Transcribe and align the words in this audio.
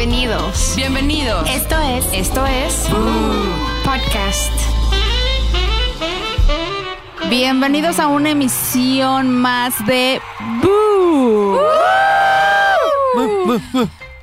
Bienvenidos. 0.00 0.72
Bienvenidos. 0.76 1.50
Esto 1.50 1.78
es. 1.78 2.06
Esto 2.14 2.46
es 2.46 2.86
Podcast. 3.84 4.50
Bienvenidos 7.28 7.98
a 7.98 8.06
una 8.06 8.30
emisión 8.30 9.28
más 9.28 9.74
de 9.84 10.22
Boo. 10.62 11.60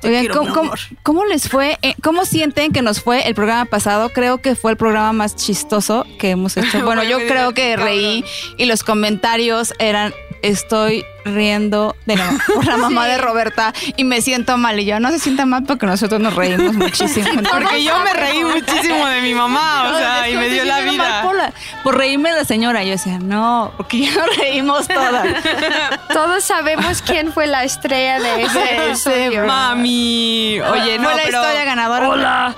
Oigan, 0.02 0.26
¿cómo, 0.26 0.72
cómo- 1.04 1.24
les 1.26 1.48
fue? 1.48 1.78
Eh, 1.82 1.94
¿Cómo 2.02 2.24
sienten 2.24 2.72
que 2.72 2.82
nos 2.82 3.00
fue 3.00 3.28
el 3.28 3.36
programa 3.36 3.64
pasado? 3.64 4.08
Creo 4.08 4.38
que 4.38 4.56
fue 4.56 4.72
el 4.72 4.76
programa 4.76 5.12
más 5.12 5.36
chistoso 5.36 6.04
que 6.18 6.30
hemos 6.30 6.56
hecho. 6.56 6.80
Bueno, 6.84 7.04
yo 7.04 7.18
creo 7.18 7.54
que 7.54 7.76
reí 7.76 8.24
y 8.56 8.64
los 8.64 8.82
comentarios 8.82 9.72
eran 9.78 10.12
estoy 10.42 11.04
riendo 11.24 11.94
de 12.06 12.16
la, 12.16 12.30
por 12.54 12.64
la 12.64 12.76
mamá 12.76 13.06
de 13.06 13.18
Roberta 13.18 13.72
y 13.96 14.04
me 14.04 14.20
siento 14.22 14.56
mal 14.56 14.78
y 14.80 14.84
yo 14.84 14.98
no 15.00 15.10
se 15.10 15.18
sienta 15.18 15.44
mal 15.46 15.64
porque 15.64 15.86
nosotros 15.86 16.20
nos 16.20 16.34
reímos 16.34 16.74
muchísimo. 16.74 17.28
Porque 17.50 17.82
yo 17.84 17.98
me 18.00 18.12
reí 18.14 18.44
muchísimo 18.44 19.06
de 19.06 19.20
mi 19.20 19.34
mamá, 19.34 19.92
o 19.92 19.98
sea, 19.98 20.28
y 20.28 20.36
me 20.36 20.48
dio 20.48 20.64
la 20.64 20.80
vida. 20.80 21.22
Por, 21.22 21.36
la- 21.36 21.52
por 21.82 21.96
reírme 21.96 22.30
de 22.30 22.36
la 22.38 22.44
señora. 22.44 22.82
Yo 22.84 22.90
decía, 22.92 23.18
no, 23.18 23.72
porque 23.76 24.00
ya 24.06 24.14
nos 24.14 24.36
reímos 24.36 24.88
todas. 24.88 25.26
Todos 26.12 26.44
sabemos 26.44 27.02
quién 27.02 27.32
fue 27.32 27.46
la 27.46 27.64
estrella 27.64 28.20
de 28.20 28.42
ese 28.42 28.86
episodio. 28.86 29.46
Mami, 29.46 30.60
oye, 30.60 30.98
no, 30.98 31.04
Fue 31.04 31.16
la 31.16 31.22
pero 31.24 31.38
historia 31.42 31.64
ganadora. 31.64 32.08
Hola. 32.08 32.54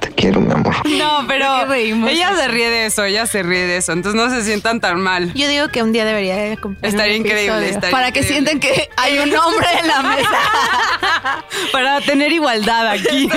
Te 0.00 0.10
quiero, 0.12 0.40
mi 0.40 0.52
amor. 0.52 0.74
no, 0.88 1.22
¿De 1.22 1.28
pero 1.28 1.56
qué 1.60 1.66
reímos? 1.66 2.10
ella 2.10 2.34
se 2.36 2.48
ríe 2.48 2.70
de 2.70 2.86
eso, 2.86 3.04
ella 3.04 3.26
se 3.26 3.42
ríe 3.42 3.66
de 3.66 3.76
eso, 3.78 3.92
entonces 3.92 4.20
no 4.20 4.30
se 4.30 4.42
sientan 4.44 4.80
tan 4.80 5.00
mal. 5.00 5.32
Yo 5.34 5.48
digo 5.48 5.68
que 5.68 5.82
un 5.82 5.92
día 5.92 6.04
debería 6.06 6.36
de 6.36 6.52
acompañar 6.52 6.90
Estaría 6.90 7.16
increíble, 7.16 7.68
estaría 7.68 7.90
Para 7.90 8.12
que 8.12 8.20
increíble. 8.20 8.50
sienten 8.50 8.60
que 8.60 8.88
hay 8.96 9.18
un 9.18 9.36
hombre 9.36 9.66
en 9.80 9.88
la 9.88 10.02
mesa. 10.02 10.38
Para 11.72 12.00
tener 12.00 12.32
igualdad 12.32 12.86
aquí. 12.88 13.28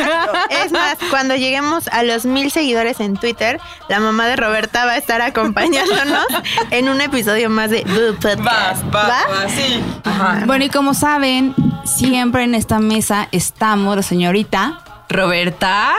Es 0.50 0.72
más, 0.72 0.98
cuando 1.10 1.36
lleguemos 1.36 1.88
a 1.90 2.04
los 2.04 2.26
mil 2.26 2.52
seguidores 2.52 3.00
en 3.00 3.18
Twitter, 3.18 3.60
la 3.90 4.00
mamá 4.00 4.28
de 4.28 4.36
Roberta 4.36 4.86
va 4.86 4.92
a 4.94 4.98
estar 4.98 5.22
acompañándonos 5.22 6.26
en 6.72 6.90
un 6.90 7.02
episodio 7.02 7.50
más 7.50 7.70
de 7.70 7.84
Va, 7.84 8.14
Podcast. 8.14 8.84
va, 8.96 9.08
va, 9.08 9.50
sí. 9.50 9.82
Ajá. 10.04 10.44
Bueno, 10.46 10.66
y 10.66 10.70
como 10.70 10.94
saben, 10.94 11.54
siempre 11.86 12.44
en 12.44 12.56
esta 12.56 12.80
mesa 12.80 13.28
estamos 13.32 13.96
la 13.96 14.04
señorita. 14.04 14.82
Roberta 15.10 15.94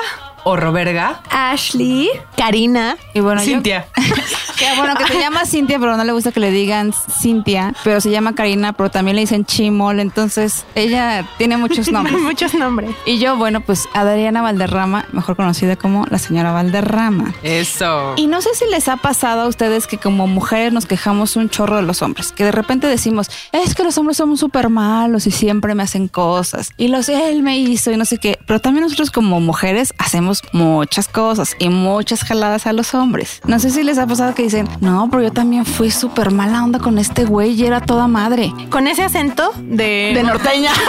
o 0.45 0.57
Roberga. 0.57 1.21
Ashley. 1.31 2.09
Karina. 2.37 2.97
Y 3.15 3.21
bueno, 3.21 3.41
yo- 3.43 3.47
Cintia. 3.49 3.87
que 4.59 4.67
bueno, 4.77 4.95
que 4.95 5.07
se 5.07 5.19
llama 5.19 5.45
Cintia, 5.47 5.79
pero 5.79 5.97
no 5.97 6.05
le 6.05 6.13
gusta 6.13 6.33
que 6.33 6.41
le 6.41 6.51
digan 6.51 6.93
Cintia, 6.93 7.75
pero 7.85 8.01
se 8.01 8.11
llama 8.11 8.35
Karina, 8.35 8.73
pero 8.73 8.91
también 8.91 9.17
le 9.17 9.23
dicen 9.23 9.45
Chimol, 9.45 10.01
entonces 10.01 10.65
ella 10.75 11.27
tiene 11.39 11.57
muchos 11.57 11.89
nombres. 11.93 12.19
Muchos 12.21 12.55
nombres. 12.55 12.91
Y 13.07 13.19
yo, 13.19 13.37
bueno, 13.37 13.61
pues 13.61 13.89
Adriana 13.95 14.43
Valderrama, 14.43 15.07
mejor 15.13 15.37
conocida 15.37 15.77
como 15.77 16.07
la 16.11 16.19
señora 16.19 16.53
Valderrama. 16.53 17.35
Eso. 17.43 18.15
Y 18.17 18.27
no 18.27 18.41
sé 18.43 18.51
si 18.55 18.67
les 18.71 18.89
ha 18.89 18.97
pasado 18.97 19.43
a 19.43 19.49
ustedes 19.49 19.87
que 19.87 19.99
como 19.99 20.27
mujeres 20.27 20.73
nos 20.73 20.87
quejamos 20.87 21.37
un 21.37 21.49
chorro 21.49 21.77
de 21.77 21.83
los 21.83 22.03
hombres, 22.03 22.33
que 22.33 22.45
de 22.45 22.53
repente 22.53 22.87
decimos, 22.87 23.31
es 23.53 23.75
que 23.75 23.83
los 23.83 23.97
hombres 23.99 24.17
somos 24.19 24.41
súper 24.41 24.69
malos 24.69 25.27
y 25.27 25.31
siempre 25.31 25.75
me 25.75 25.83
hacen 25.83 26.09
cosas, 26.09 26.71
y 26.77 26.89
los 26.89 27.09
él 27.09 27.43
me 27.43 27.59
hizo 27.59 27.91
y 27.91 27.97
no 27.97 28.05
sé 28.05 28.19
qué, 28.19 28.39
pero 28.47 28.61
también 28.61 28.85
nosotros 28.85 29.11
como 29.11 29.41
mujeres 29.41 29.93
hacemos 29.99 30.30
muchas 30.53 31.09
cosas 31.09 31.57
y 31.59 31.69
muchas 31.69 32.25
jaladas 32.25 32.67
a 32.67 32.73
los 32.73 32.95
hombres. 32.95 33.41
No 33.47 33.59
sé 33.59 33.71
si 33.71 33.83
les 33.83 33.99
ha 33.99 34.07
pasado 34.07 34.35
que 34.35 34.43
dicen, 34.43 34.69
no, 34.81 35.09
pero 35.11 35.23
yo 35.23 35.33
también 35.33 35.65
fui 35.65 35.91
súper 35.91 36.31
mala 36.31 36.63
onda 36.65 36.79
con 36.79 36.99
este 36.99 37.25
güey 37.25 37.53
y 37.53 37.65
era 37.65 37.81
toda 37.81 38.07
madre. 38.07 38.53
Con 38.71 38.87
ese 38.87 39.03
acento 39.03 39.53
de... 39.57 40.13
De 40.15 40.23
norteña. 40.23 40.73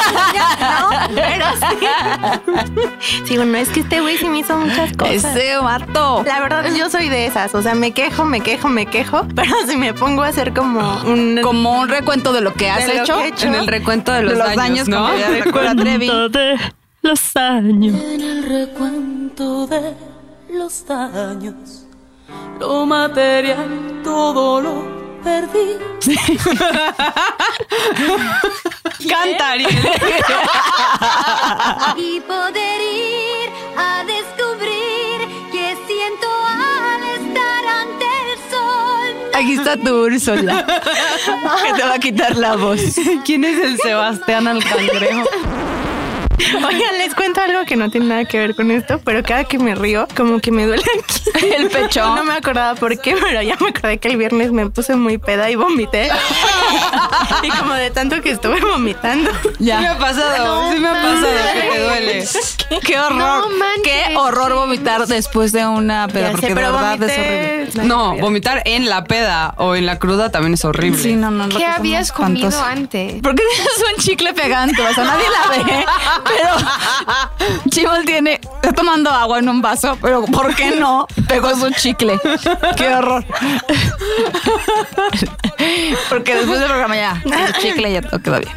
No, 0.62 0.89
pero 1.16 1.45
sí. 1.59 1.88
Sí, 3.25 3.38
bueno, 3.38 3.58
es 3.58 3.69
que 3.69 3.81
este 3.81 4.01
güey 4.01 4.18
sí 4.18 4.28
me 4.28 4.40
hizo 4.40 4.57
muchas 4.57 4.96
cosas. 4.96 5.35
Ese 5.35 5.57
vato. 5.57 6.24
La 6.25 6.40
verdad, 6.40 6.66
yo 6.75 6.90
soy 6.90 7.09
de 7.09 7.25
esas. 7.25 7.53
O 7.56 7.62
sea, 7.62 7.75
me 7.75 7.91
quejo, 7.91 8.25
me 8.25 8.41
quejo, 8.41 8.69
me 8.69 8.85
quejo. 8.85 9.25
Pero 9.35 9.51
si 9.68 9.78
me 9.78 9.94
pongo 9.94 10.24
a 10.24 10.28
hacer 10.28 10.53
como 10.53 11.01
un. 11.03 11.40
Como 11.41 11.80
un 11.80 11.90
recuento 11.90 12.34
de 12.34 12.41
lo 12.41 12.53
que 12.53 12.69
has 12.69 12.88
hecho. 12.88 13.18
que 13.18 13.24
he 13.24 13.28
hecho. 13.30 13.47
En 13.47 13.56
el 13.56 13.68
recuento 13.68 14.12
de 14.12 14.24
los, 14.24 14.34
de 14.34 14.40
los 14.40 14.56
daños, 14.56 14.88
¿no? 14.88 15.06
como 15.06 15.18
ya 15.18 15.30
recuerda 15.30 15.75
Trevi. 15.75 16.07
de 16.07 16.59
los 17.01 17.35
años. 17.35 18.01
En 18.01 18.22
el 18.22 18.44
recuento 18.44 19.11
de 19.41 19.96
los 20.50 20.85
daños, 20.85 21.85
lo 22.59 22.85
material 22.85 24.02
todo 24.03 24.62
lo 24.62 24.84
perdí. 25.24 25.78
Canta. 29.09 29.56
Y 31.97 32.19
poder 32.22 32.81
ir 32.81 33.50
a 33.78 34.03
descubrir 34.03 35.28
qué 35.51 35.75
siento 35.88 36.28
al 36.47 37.03
estar 37.19 37.66
ante 37.81 38.06
el 38.06 38.38
sol. 38.50 39.09
Aquí 39.34 39.53
está 39.53 39.75
tu 39.78 40.06
Úrsula. 40.06 40.66
que 41.63 41.74
te 41.74 41.84
va 41.84 41.94
a 41.96 42.00
quitar 42.00 42.35
la 42.35 42.56
voz. 42.56 42.81
¿Quién 43.25 43.44
es 43.44 43.59
el 43.59 43.80
Sebastián 43.80 44.47
al 44.47 44.63
cangrejo? 44.63 45.24
Oigan, 46.56 46.97
les 46.97 47.13
cuento 47.16 47.41
algo 47.41 47.66
que 47.66 47.75
no 47.75 47.90
tiene 47.90 48.07
nada 48.07 48.25
que 48.25 48.40
ver 48.40 48.56
con 48.56 48.72
esto, 48.72 49.00
pero 49.03 49.24
cada 49.24 49.44
que 49.44 49.59
me 49.59 49.75
río, 49.75 50.07
como 50.16 50.40
que 50.40 50.52
me 50.52 50.66
duele 50.66 50.84
aquí. 51.00 51.46
El 51.56 51.69
pecho. 51.69 52.02
No 52.22 52.24
me 52.24 52.34
acordaba 52.34 52.75
por 52.75 53.00
qué, 53.00 53.16
pero 53.16 53.41
ya 53.41 53.56
me 53.59 53.69
acordé 53.69 53.97
que 53.97 54.09
el 54.09 54.18
viernes 54.18 54.51
me 54.51 54.69
puse 54.69 54.96
muy 54.96 55.18
peda 55.18 55.50
y 55.50 55.56
vomité. 55.56 56.09
y 57.44 57.50
como 57.50 57.74
de 57.74 57.90
tanto 57.90 58.22
que 58.22 58.31
estuve 58.31 58.59
vomitando. 58.59 59.31
Sí 59.57 59.66
me 59.66 59.88
ha 59.88 59.97
pasado, 59.97 60.72
sí 60.72 60.80
me 60.80 60.90
ha 60.90 60.94
pasado 60.94 61.28
que 61.53 61.69
te 61.72 61.84
duele. 61.84 62.28
Qué 62.85 63.00
horror. 63.00 63.18
No 63.18 63.50
manches. 63.57 64.07
Qué 64.07 64.18
horror 64.18 64.53
vomitar 64.53 65.07
después 65.07 65.51
de 65.51 65.66
una 65.66 66.07
peda, 66.07 66.28
Ya 66.28 66.31
porque 66.31 66.47
sé, 66.47 66.56
de 66.56 66.62
verdad 66.62 67.03
es 67.03 67.75
horrible. 67.75 67.84
No, 67.84 68.16
vomitar 68.18 68.62
en 68.66 68.90
la 68.90 69.03
peda 69.06 69.53
o 69.57 69.75
en 69.75 69.85
la 69.85 69.97
cruda 70.00 70.31
también 70.31 70.53
es 70.53 70.66
horrible. 70.66 71.01
Sí, 71.01 71.16
no, 71.16 71.31
no. 71.31 71.50
¿Qué 71.50 71.66
habías 71.66 72.12
comido 72.12 72.62
antes? 72.63 73.22
¿Por 73.22 73.35
qué 73.35 73.44
tienes 73.56 73.84
un 73.96 74.03
chicle 74.03 74.34
pegante? 74.34 74.81
O 74.81 74.94
sea, 74.94 75.03
nadie 75.03 75.25
la 75.30 75.50
ve. 75.50 75.85
Pero 76.38 77.69
Chimol 77.69 78.06
tiene, 78.06 78.40
está 78.56 78.74
tomando 78.74 79.09
agua 79.09 79.40
en 79.40 79.50
un 79.50 79.62
vaso, 79.62 79.97
pero 80.02 80.24
¿por 80.25 80.56
qué 80.56 80.72
no 80.72 81.08
pegó 81.28 81.56
su 81.56 81.72
chicle? 81.72 82.19
Qué 82.78 82.88
horror. 82.90 83.25
Porque 86.09 86.36
después 86.36 86.59
del 86.59 86.68
programa 86.68 86.96
ya, 86.96 87.22
el 87.25 87.53
chicle 87.56 87.92
ya 87.92 88.02
todo 88.02 88.22
quedó 88.22 88.40
bien. 88.40 88.52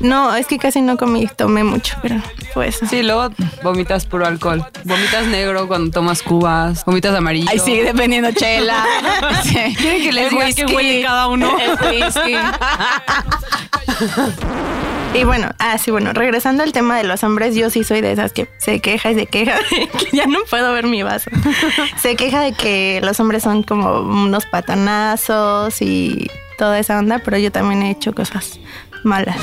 No, 0.00 0.34
es 0.34 0.46
que 0.46 0.58
casi 0.58 0.80
no 0.80 0.96
comí, 0.96 1.26
tomé 1.26 1.64
mucho, 1.64 1.96
pero 2.02 2.16
pues. 2.54 2.78
Sí, 2.88 3.02
luego 3.02 3.30
vomitas 3.62 4.06
puro 4.06 4.26
alcohol. 4.26 4.64
Vomitas 4.84 5.26
negro 5.26 5.68
cuando 5.68 5.90
tomas 5.90 6.22
cubas. 6.22 6.84
Vomitas 6.84 7.14
amarillo. 7.14 7.48
Ahí 7.50 7.58
sigue 7.58 7.84
dependiendo 7.84 8.32
chela. 8.32 8.84
Sí. 9.42 9.76
¿Quieren 9.76 10.02
que 10.02 10.12
les 10.12 10.30
diga 10.30 10.46
qué 10.46 10.64
whisky. 10.64 10.74
huele 10.74 11.02
cada 11.02 11.28
uno? 11.28 11.56
El 11.58 12.02
whisky. 12.02 12.36
Y 15.14 15.24
bueno, 15.24 15.48
ah, 15.58 15.78
sí, 15.78 15.90
bueno, 15.90 16.12
regresando 16.12 16.62
al 16.62 16.72
tema 16.72 16.98
de 16.98 17.04
los 17.04 17.24
hombres, 17.24 17.54
yo 17.54 17.70
sí 17.70 17.84
soy 17.84 18.00
de 18.00 18.12
esas 18.12 18.32
que 18.32 18.48
se 18.58 18.80
queja 18.80 19.10
y 19.10 19.14
se 19.14 19.26
queja 19.26 19.54
de 19.70 19.88
que 19.88 20.16
ya 20.16 20.26
no 20.26 20.40
puedo 20.50 20.72
ver 20.72 20.86
mi 20.86 21.02
vaso. 21.02 21.30
Se 22.00 22.16
queja 22.16 22.40
de 22.40 22.52
que 22.52 23.00
los 23.02 23.18
hombres 23.18 23.42
son 23.42 23.62
como 23.62 24.00
unos 24.00 24.44
patanazos 24.46 25.80
y 25.80 26.30
toda 26.58 26.78
esa 26.78 26.98
onda, 26.98 27.20
pero 27.20 27.38
yo 27.38 27.50
también 27.50 27.82
he 27.82 27.90
hecho 27.90 28.14
cosas 28.14 28.60
malas. 29.04 29.38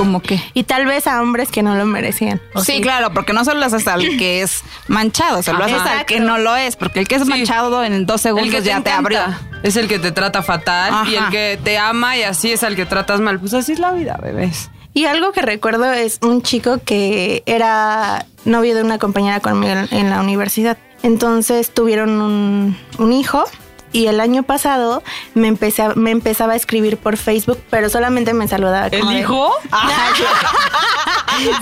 ¿Cómo 0.00 0.20
qué? 0.22 0.42
Y 0.54 0.64
tal 0.64 0.86
vez 0.86 1.06
a 1.06 1.20
hombres 1.20 1.50
que 1.50 1.62
no 1.62 1.74
lo 1.74 1.84
merecían. 1.84 2.40
¿o 2.54 2.64
Sí, 2.64 2.80
claro, 2.80 3.12
porque 3.12 3.34
no 3.34 3.44
solo 3.44 3.60
lo 3.60 3.66
haces 3.66 3.86
al 3.86 4.00
que 4.16 4.40
es 4.40 4.62
manchado, 4.88 5.42
se 5.42 5.52
lo 5.52 5.62
haces 5.62 5.82
al 5.82 6.06
que 6.06 6.20
no 6.20 6.38
lo 6.38 6.56
es, 6.56 6.76
porque 6.76 7.00
el 7.00 7.06
que 7.06 7.16
es 7.16 7.26
manchado 7.26 7.84
en 7.84 8.06
dos 8.06 8.22
segundos 8.22 8.48
El 8.48 8.54
que 8.54 8.62
te 8.62 8.68
ya 8.68 8.80
te 8.80 8.88
encanta 8.88 9.24
abrió. 9.26 9.38
Es 9.62 9.76
el 9.76 9.88
que 9.88 9.98
te 9.98 10.10
trata 10.10 10.42
fatal 10.42 11.06
y 11.06 11.16
el 11.16 11.28
que 11.28 11.60
te 11.62 11.76
ama 11.76 12.16
y 12.16 12.22
así 12.22 12.50
es 12.50 12.64
al 12.64 12.76
que 12.76 12.86
tratas 12.86 13.20
mal. 13.20 13.38
Pues 13.38 13.52
así 13.52 13.72
es 13.72 13.78
la 13.78 13.92
vida, 13.92 14.18
bebés. 14.22 14.70
Y 14.94 15.04
algo 15.04 15.32
que 15.32 15.42
recuerdo 15.42 15.92
es 15.92 16.18
un 16.22 16.40
chico 16.40 16.78
que 16.82 17.42
era 17.44 18.24
novio 18.46 18.74
de 18.74 18.82
una 18.82 18.98
compañera 18.98 19.40
conmigo 19.40 19.74
en, 19.74 19.88
en 19.94 20.08
la 20.08 20.20
universidad. 20.20 20.78
Entonces 21.02 21.74
tuvieron 21.74 22.22
un, 22.22 22.78
un 22.96 23.12
hijo 23.12 23.44
y 23.92 24.06
el 24.06 24.20
año 24.20 24.42
pasado 24.42 25.02
me, 25.34 25.48
empecé 25.48 25.82
a- 25.82 25.94
me 25.94 26.10
empezaba 26.10 26.52
a 26.52 26.56
escribir 26.56 26.96
por 26.96 27.16
Facebook, 27.16 27.58
pero 27.70 27.88
solamente 27.90 28.34
me 28.34 28.48
saludaba. 28.48 28.86
¿El 28.88 29.00
como 29.00 29.12
hijo? 29.12 29.52
Sí, 31.40 31.46
yo, 31.46 31.52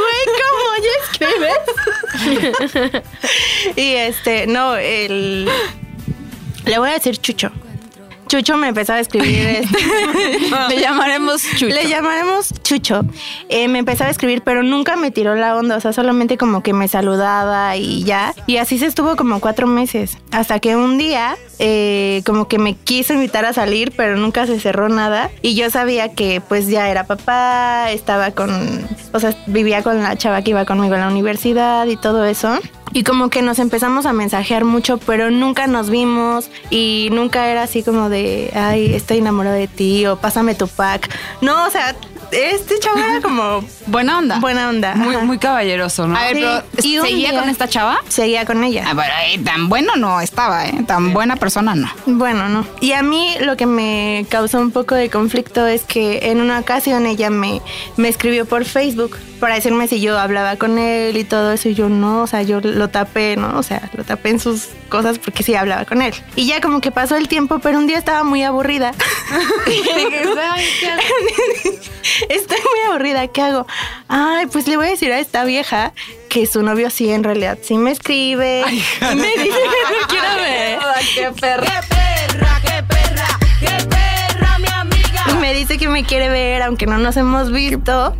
güey, 0.00 0.24
¿cómo 0.42 0.62
ya 0.82 0.92
escribes? 1.02 1.60
y 3.76 3.92
este, 3.94 4.46
no, 4.46 4.76
el... 4.76 5.50
Le 6.64 6.78
voy 6.78 6.88
a 6.90 6.92
decir 6.94 7.18
Chucho. 7.18 7.50
Chucho 8.32 8.56
me 8.56 8.68
empezaba 8.68 8.96
a 8.96 9.02
escribir 9.02 9.46
este, 9.46 9.78
Le 10.70 10.80
llamaremos 10.80 11.42
Chucho. 11.42 11.66
Le 11.66 11.86
llamaremos 11.86 12.54
Chucho. 12.62 13.02
Eh, 13.50 13.68
me 13.68 13.80
empezaba 13.80 14.08
a 14.08 14.10
escribir, 14.10 14.40
pero 14.42 14.62
nunca 14.62 14.96
me 14.96 15.10
tiró 15.10 15.34
la 15.34 15.54
onda. 15.54 15.76
O 15.76 15.80
sea, 15.82 15.92
solamente 15.92 16.38
como 16.38 16.62
que 16.62 16.72
me 16.72 16.88
saludaba 16.88 17.76
y 17.76 18.04
ya. 18.04 18.34
Y 18.46 18.56
así 18.56 18.78
se 18.78 18.86
estuvo 18.86 19.16
como 19.16 19.38
cuatro 19.40 19.66
meses. 19.66 20.16
Hasta 20.30 20.60
que 20.60 20.76
un 20.76 20.96
día, 20.96 21.36
eh, 21.58 22.22
como 22.24 22.48
que 22.48 22.58
me 22.58 22.74
quiso 22.74 23.12
invitar 23.12 23.44
a 23.44 23.52
salir, 23.52 23.92
pero 23.98 24.16
nunca 24.16 24.46
se 24.46 24.58
cerró 24.58 24.88
nada. 24.88 25.30
Y 25.42 25.54
yo 25.54 25.68
sabía 25.68 26.14
que 26.14 26.40
pues 26.40 26.68
ya 26.68 26.88
era 26.88 27.04
papá, 27.04 27.90
estaba 27.90 28.30
con. 28.30 28.50
O 29.12 29.20
sea, 29.20 29.36
vivía 29.46 29.82
con 29.82 30.02
la 30.02 30.16
chava 30.16 30.40
que 30.40 30.52
iba 30.52 30.64
conmigo 30.64 30.94
a 30.94 30.98
la 31.00 31.08
universidad 31.08 31.86
y 31.86 31.98
todo 31.98 32.24
eso. 32.24 32.58
Y 32.92 33.04
como 33.04 33.30
que 33.30 33.40
nos 33.42 33.58
empezamos 33.58 34.04
a 34.06 34.12
mensajear 34.12 34.64
mucho, 34.64 34.98
pero 34.98 35.30
nunca 35.30 35.66
nos 35.66 35.88
vimos 35.90 36.50
y 36.70 37.08
nunca 37.12 37.48
era 37.48 37.62
así 37.62 37.82
como 37.82 38.08
de, 38.08 38.50
ay, 38.54 38.94
estoy 38.94 39.18
enamorado 39.18 39.56
de 39.56 39.66
ti 39.68 40.06
o 40.06 40.16
pásame 40.16 40.54
tu 40.54 40.68
pack. 40.68 41.08
No, 41.40 41.66
o 41.66 41.70
sea, 41.70 41.94
este 42.30 42.78
chavo 42.80 42.98
era 42.98 43.20
como 43.22 43.64
Buena 43.86 44.18
onda. 44.18 44.38
buena 44.40 44.68
onda. 44.68 44.94
Muy, 44.94 45.14
Ajá. 45.16 45.24
muy 45.24 45.38
caballeroso, 45.38 46.06
¿no? 46.06 46.16
A 46.16 46.22
ver, 46.24 46.36
Sí, 46.36 46.42
pero 46.42 46.62
y 46.82 46.98
¿seguía 47.10 47.30
día- 47.30 47.40
con 47.40 47.48
esta 47.48 47.68
chava? 47.68 48.00
Seguía 48.08 48.44
con 48.44 48.62
ella. 48.64 48.84
Ah, 48.86 49.24
eh, 49.26 49.38
tan 49.42 49.68
bueno 49.70 49.96
no 49.96 50.20
estaba, 50.20 50.66
¿eh? 50.66 50.84
Tan 50.86 51.12
buena 51.14 51.36
persona 51.36 51.74
no. 51.74 51.88
Bueno, 52.06 52.48
no. 52.48 52.66
Y 52.80 52.92
a 52.92 53.02
mí 53.02 53.34
lo 53.40 53.56
que 53.56 53.66
me 53.66 54.26
causó 54.28 54.60
un 54.60 54.70
poco 54.70 54.94
de 54.94 55.08
conflicto 55.10 55.66
es 55.66 55.84
que 55.84 56.30
en 56.30 56.40
una 56.42 56.58
ocasión 56.58 57.06
ella 57.06 57.30
me, 57.30 57.60
me 57.96 58.08
escribió 58.08 58.44
por 58.46 58.64
Facebook 58.66 59.16
para 59.42 59.56
decirme 59.56 59.88
si 59.88 60.00
yo 60.00 60.16
hablaba 60.20 60.54
con 60.54 60.78
él 60.78 61.16
y 61.16 61.24
todo 61.24 61.50
eso. 61.50 61.68
Y 61.68 61.74
yo 61.74 61.88
no, 61.88 62.22
o 62.22 62.26
sea, 62.28 62.42
yo 62.42 62.60
lo 62.60 62.90
tapé, 62.90 63.34
¿no? 63.36 63.58
O 63.58 63.64
sea, 63.64 63.90
lo 63.94 64.04
tapé 64.04 64.28
en 64.28 64.38
sus 64.38 64.68
cosas 64.88 65.18
porque 65.18 65.42
sí 65.42 65.56
hablaba 65.56 65.84
con 65.84 66.00
él. 66.00 66.14
Y 66.36 66.46
ya 66.46 66.60
como 66.60 66.80
que 66.80 66.92
pasó 66.92 67.16
el 67.16 67.26
tiempo, 67.26 67.58
pero 67.58 67.78
un 67.78 67.88
día 67.88 67.98
estaba 67.98 68.22
muy 68.22 68.44
aburrida. 68.44 68.92
Estoy 72.28 72.56
muy 72.56 72.80
aburrida, 72.88 73.26
¿qué 73.26 73.42
hago? 73.42 73.66
Ay, 74.06 74.46
pues 74.46 74.68
le 74.68 74.76
voy 74.76 74.86
a 74.86 74.90
decir 74.90 75.10
a 75.10 75.18
esta 75.18 75.42
vieja 75.42 75.92
que 76.28 76.46
su 76.46 76.62
novio 76.62 76.88
sí 76.88 77.10
en 77.10 77.24
realidad 77.24 77.58
sí 77.62 77.74
me 77.74 77.90
escribe. 77.90 78.62
y 78.70 79.14
me 79.16 79.26
dice 79.26 79.58
que 79.58 79.82
me 79.90 80.06
quiere 80.08 80.34
ver. 80.36 80.78
¡Qué 81.16 81.32
perra! 81.40 81.82
Y 85.28 85.32
me 85.34 85.52
dice 85.52 85.78
que 85.78 85.88
me 85.88 86.04
quiere 86.04 86.28
ver, 86.28 86.62
aunque 86.62 86.86
no 86.86 86.98
nos 86.98 87.16
hemos 87.16 87.50
visto. 87.50 88.16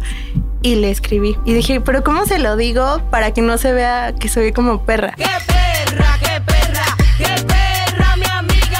Y 0.63 0.77
le 0.77 0.91
escribí. 0.91 1.37
Y 1.45 1.55
dije, 1.55 1.81
pero 1.81 2.05
¿cómo 2.05 2.25
se 2.25 2.39
lo 2.39 2.57
digo 2.57 3.03
para 3.11 3.33
que 3.33 3.43
no 3.43 3.59
se 3.59 3.73
vea 3.73 4.15
que 4.19 4.29
soy 4.29 4.53
como 4.53 4.85
perra? 4.85 5.15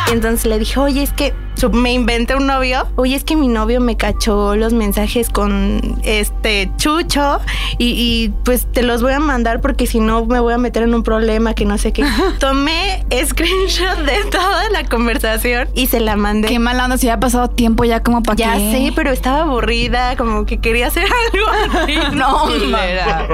Y 0.09 0.13
entonces 0.13 0.47
le 0.47 0.59
dije, 0.59 0.79
oye, 0.79 1.03
es 1.03 1.13
que 1.13 1.35
me 1.71 1.93
inventé 1.93 2.35
un 2.35 2.47
novio. 2.47 2.87
Oye, 2.97 3.15
es 3.17 3.25
que 3.25 3.37
mi 3.37 3.49
novio 3.49 3.81
me 3.81 3.97
cachó 3.97 4.57
los 4.57 4.73
mensajes 4.73 5.29
con 5.31 6.01
este 6.05 6.71
chucho 6.77 7.41
y, 7.79 7.87
y, 7.91 8.29
pues 8.45 8.67
te 8.73 8.83
los 8.83 9.03
voy 9.03 9.13
a 9.13 9.21
mandar 9.21 9.61
porque 9.61 9.87
si 9.87 10.01
no 10.01 10.25
me 10.27 10.41
voy 10.41 10.55
a 10.55 10.59
meter 10.59 10.83
en 10.83 10.95
un 10.95 11.03
problema 11.03 11.55
que 11.55 11.65
no 11.65 11.79
sé 11.79 11.93
qué. 11.93 12.05
Tomé 12.39 13.05
screenshot 13.25 13.99
de 13.99 14.25
toda 14.31 14.69
la 14.71 14.85
conversación 14.85 15.69
y 15.75 15.87
se 15.87 16.01
la 16.01 16.17
mandé. 16.17 16.49
Qué 16.49 16.59
mala 16.59 16.85
onda, 16.85 16.99
si 16.99 17.07
ya 17.07 17.15
ha 17.15 17.21
pasado 17.21 17.49
tiempo 17.49 17.85
ya 17.85 18.03
como 18.03 18.23
para 18.23 18.37
Ya 18.37 18.55
qué. 18.57 18.73
sé, 18.73 18.93
pero 18.95 19.11
estaba 19.11 19.43
aburrida, 19.43 20.17
como 20.17 20.47
que 20.47 20.59
quería 20.59 20.89
hacer 20.89 21.05
algo. 21.33 21.81
así. 21.83 21.93
No, 22.13 22.43
Culera. 22.45 23.27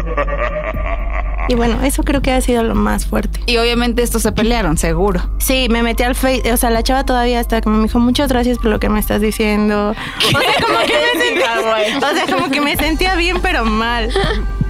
Y 1.48 1.54
bueno, 1.54 1.82
eso 1.82 2.02
creo 2.02 2.20
que 2.20 2.30
ha 2.30 2.40
sido 2.40 2.62
lo 2.62 2.74
más 2.74 3.06
fuerte. 3.06 3.40
Y 3.46 3.56
obviamente 3.56 4.02
estos 4.02 4.22
se 4.22 4.32
pelearon, 4.32 4.76
seguro. 4.76 5.30
Sí, 5.38 5.68
me 5.70 5.82
metí 5.82 6.02
al 6.02 6.14
Face, 6.14 6.52
o 6.52 6.56
sea, 6.56 6.70
la 6.70 6.82
chava 6.82 7.04
todavía 7.04 7.40
está 7.40 7.62
como 7.62 7.76
me 7.76 7.84
dijo, 7.84 7.98
muchas 7.98 8.30
gracias 8.30 8.58
por 8.58 8.66
lo 8.66 8.78
que 8.78 8.88
me 8.88 9.00
estás 9.00 9.20
diciendo. 9.22 9.90
O 9.90 10.40
sea, 10.40 10.40
como 10.66 10.78
que 10.80 10.94
me 10.94 11.24
sentía, 11.24 12.00
o 12.10 12.14
sea, 12.14 12.36
como 12.36 12.50
que 12.50 12.60
me 12.60 12.76
sentía 12.76 13.14
bien, 13.16 13.40
pero 13.40 13.64
mal. 13.64 14.10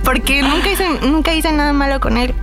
Porque 0.05 0.43
nunca 0.43 0.71
hice, 0.71 0.89
nunca 1.03 1.35
hice 1.35 1.53
nada 1.53 1.73
malo 1.73 2.01
con 2.01 2.17
él. 2.17 2.35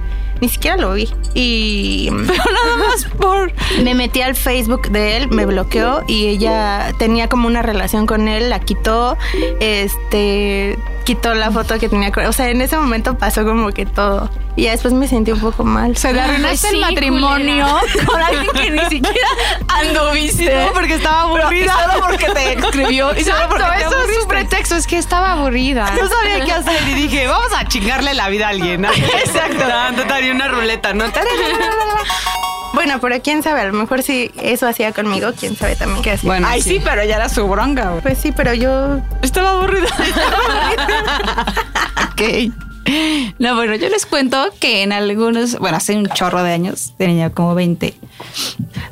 Ni 0.41 0.49
siquiera 0.49 0.77
lo 0.77 0.93
vi. 0.93 1.09
Y 1.33 2.09
nada 2.11 2.77
más 2.77 3.05
por. 3.17 3.53
Me 3.83 3.93
metí 3.93 4.21
al 4.21 4.35
Facebook 4.35 4.89
de 4.89 5.17
él, 5.17 5.29
me 5.29 5.45
bloqueó 5.45 6.03
y 6.07 6.27
ella 6.27 6.93
tenía 6.99 7.29
como 7.29 7.47
una 7.47 7.61
relación 7.61 8.05
con 8.05 8.27
él, 8.27 8.49
la 8.49 8.59
quitó. 8.59 9.17
Este. 9.59 10.77
Quitó 11.05 11.35
la 11.35 11.51
foto 11.51 11.77
que 11.79 11.87
tenía 11.87 12.11
O 12.27 12.33
sea, 12.33 12.49
en 12.49 12.61
ese 12.61 12.77
momento 12.77 13.15
pasó 13.17 13.45
como 13.45 13.69
que 13.69 13.85
todo. 13.85 14.29
Y 14.55 14.63
ya 14.63 14.71
después 14.71 14.93
me 14.93 15.07
sentí 15.07 15.31
un 15.31 15.39
poco 15.39 15.63
mal. 15.63 15.95
Se 15.97 16.11
le 16.11 16.19
arruinaste 16.19 16.67
Ay, 16.67 16.73
el 16.73 16.79
sí, 16.79 16.81
matrimonio 16.93 17.67
con 18.07 18.21
alguien 18.21 18.51
que 18.53 18.71
ni 18.71 18.79
siquiera 18.89 19.27
anduviste 19.67 20.69
porque 20.73 20.95
estaba 20.95 21.21
aburrida. 21.21 21.73
solo 21.91 22.05
porque 22.07 22.25
te 22.29 22.53
escribió 22.53 23.15
y 23.15 23.23
solo 23.23 23.47
porque 23.49 23.63
Exacto, 23.63 23.77
te 23.77 23.81
eso 23.81 23.89
es 23.89 23.93
un 23.95 23.99
aburriste. 24.01 24.27
pretexto, 24.27 24.75
es 24.75 24.87
que 24.87 24.97
estaba 24.97 25.33
aburrida. 25.33 25.85
No 26.01 26.07
sabía 26.09 26.43
qué 26.43 26.51
hacer 26.51 26.87
y 26.89 26.93
dije, 26.93 27.27
vamos 27.27 27.51
a 27.55 27.65
chingarle 27.67 28.13
la 28.13 28.29
vida 28.29 28.47
a 28.47 28.49
alguien. 28.49 28.81
¿no? 28.81 28.91
Exacto. 28.93 29.63
Y 30.23 30.29
una 30.31 30.47
ruleta, 30.47 30.93
¿no? 30.93 31.05
Bueno, 32.75 32.99
pero 33.01 33.19
quién 33.23 33.41
sabe, 33.41 33.61
a 33.61 33.65
lo 33.65 33.73
mejor 33.73 34.03
si 34.03 34.29
eso 34.39 34.67
hacía 34.67 34.91
conmigo, 34.91 35.31
quién 35.39 35.55
sabe 35.55 35.75
también 35.75 36.03
qué 36.03 36.11
hacía. 36.11 36.27
Bueno, 36.27 36.47
Ay, 36.49 36.61
sí, 36.61 36.79
pero 36.83 37.03
ya 37.03 37.15
era 37.15 37.29
su 37.29 37.47
bronca. 37.47 37.89
güey. 37.89 38.01
Pues 38.01 38.17
sí, 38.19 38.31
pero 38.31 38.53
yo 38.53 38.99
Estaba 39.23 39.51
aburrida. 39.51 39.87
Ok. 42.11 42.21
No, 43.39 43.55
bueno, 43.55 43.75
yo 43.75 43.89
les 43.89 44.05
cuento 44.05 44.37
que 44.59 44.83
en 44.83 44.93
algunos, 44.93 45.57
bueno, 45.59 45.75
hace 45.77 45.97
un 45.97 46.05
chorro 46.07 46.43
de 46.43 46.53
años, 46.53 46.93
tenía 46.97 47.29
como 47.31 47.55
20. 47.55 47.93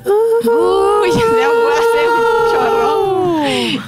Uy, 0.06 1.10
ya 1.12 1.20
fue 1.22 1.74
hace 1.80 2.02
un 2.10 2.52
chorro. 2.52 3.84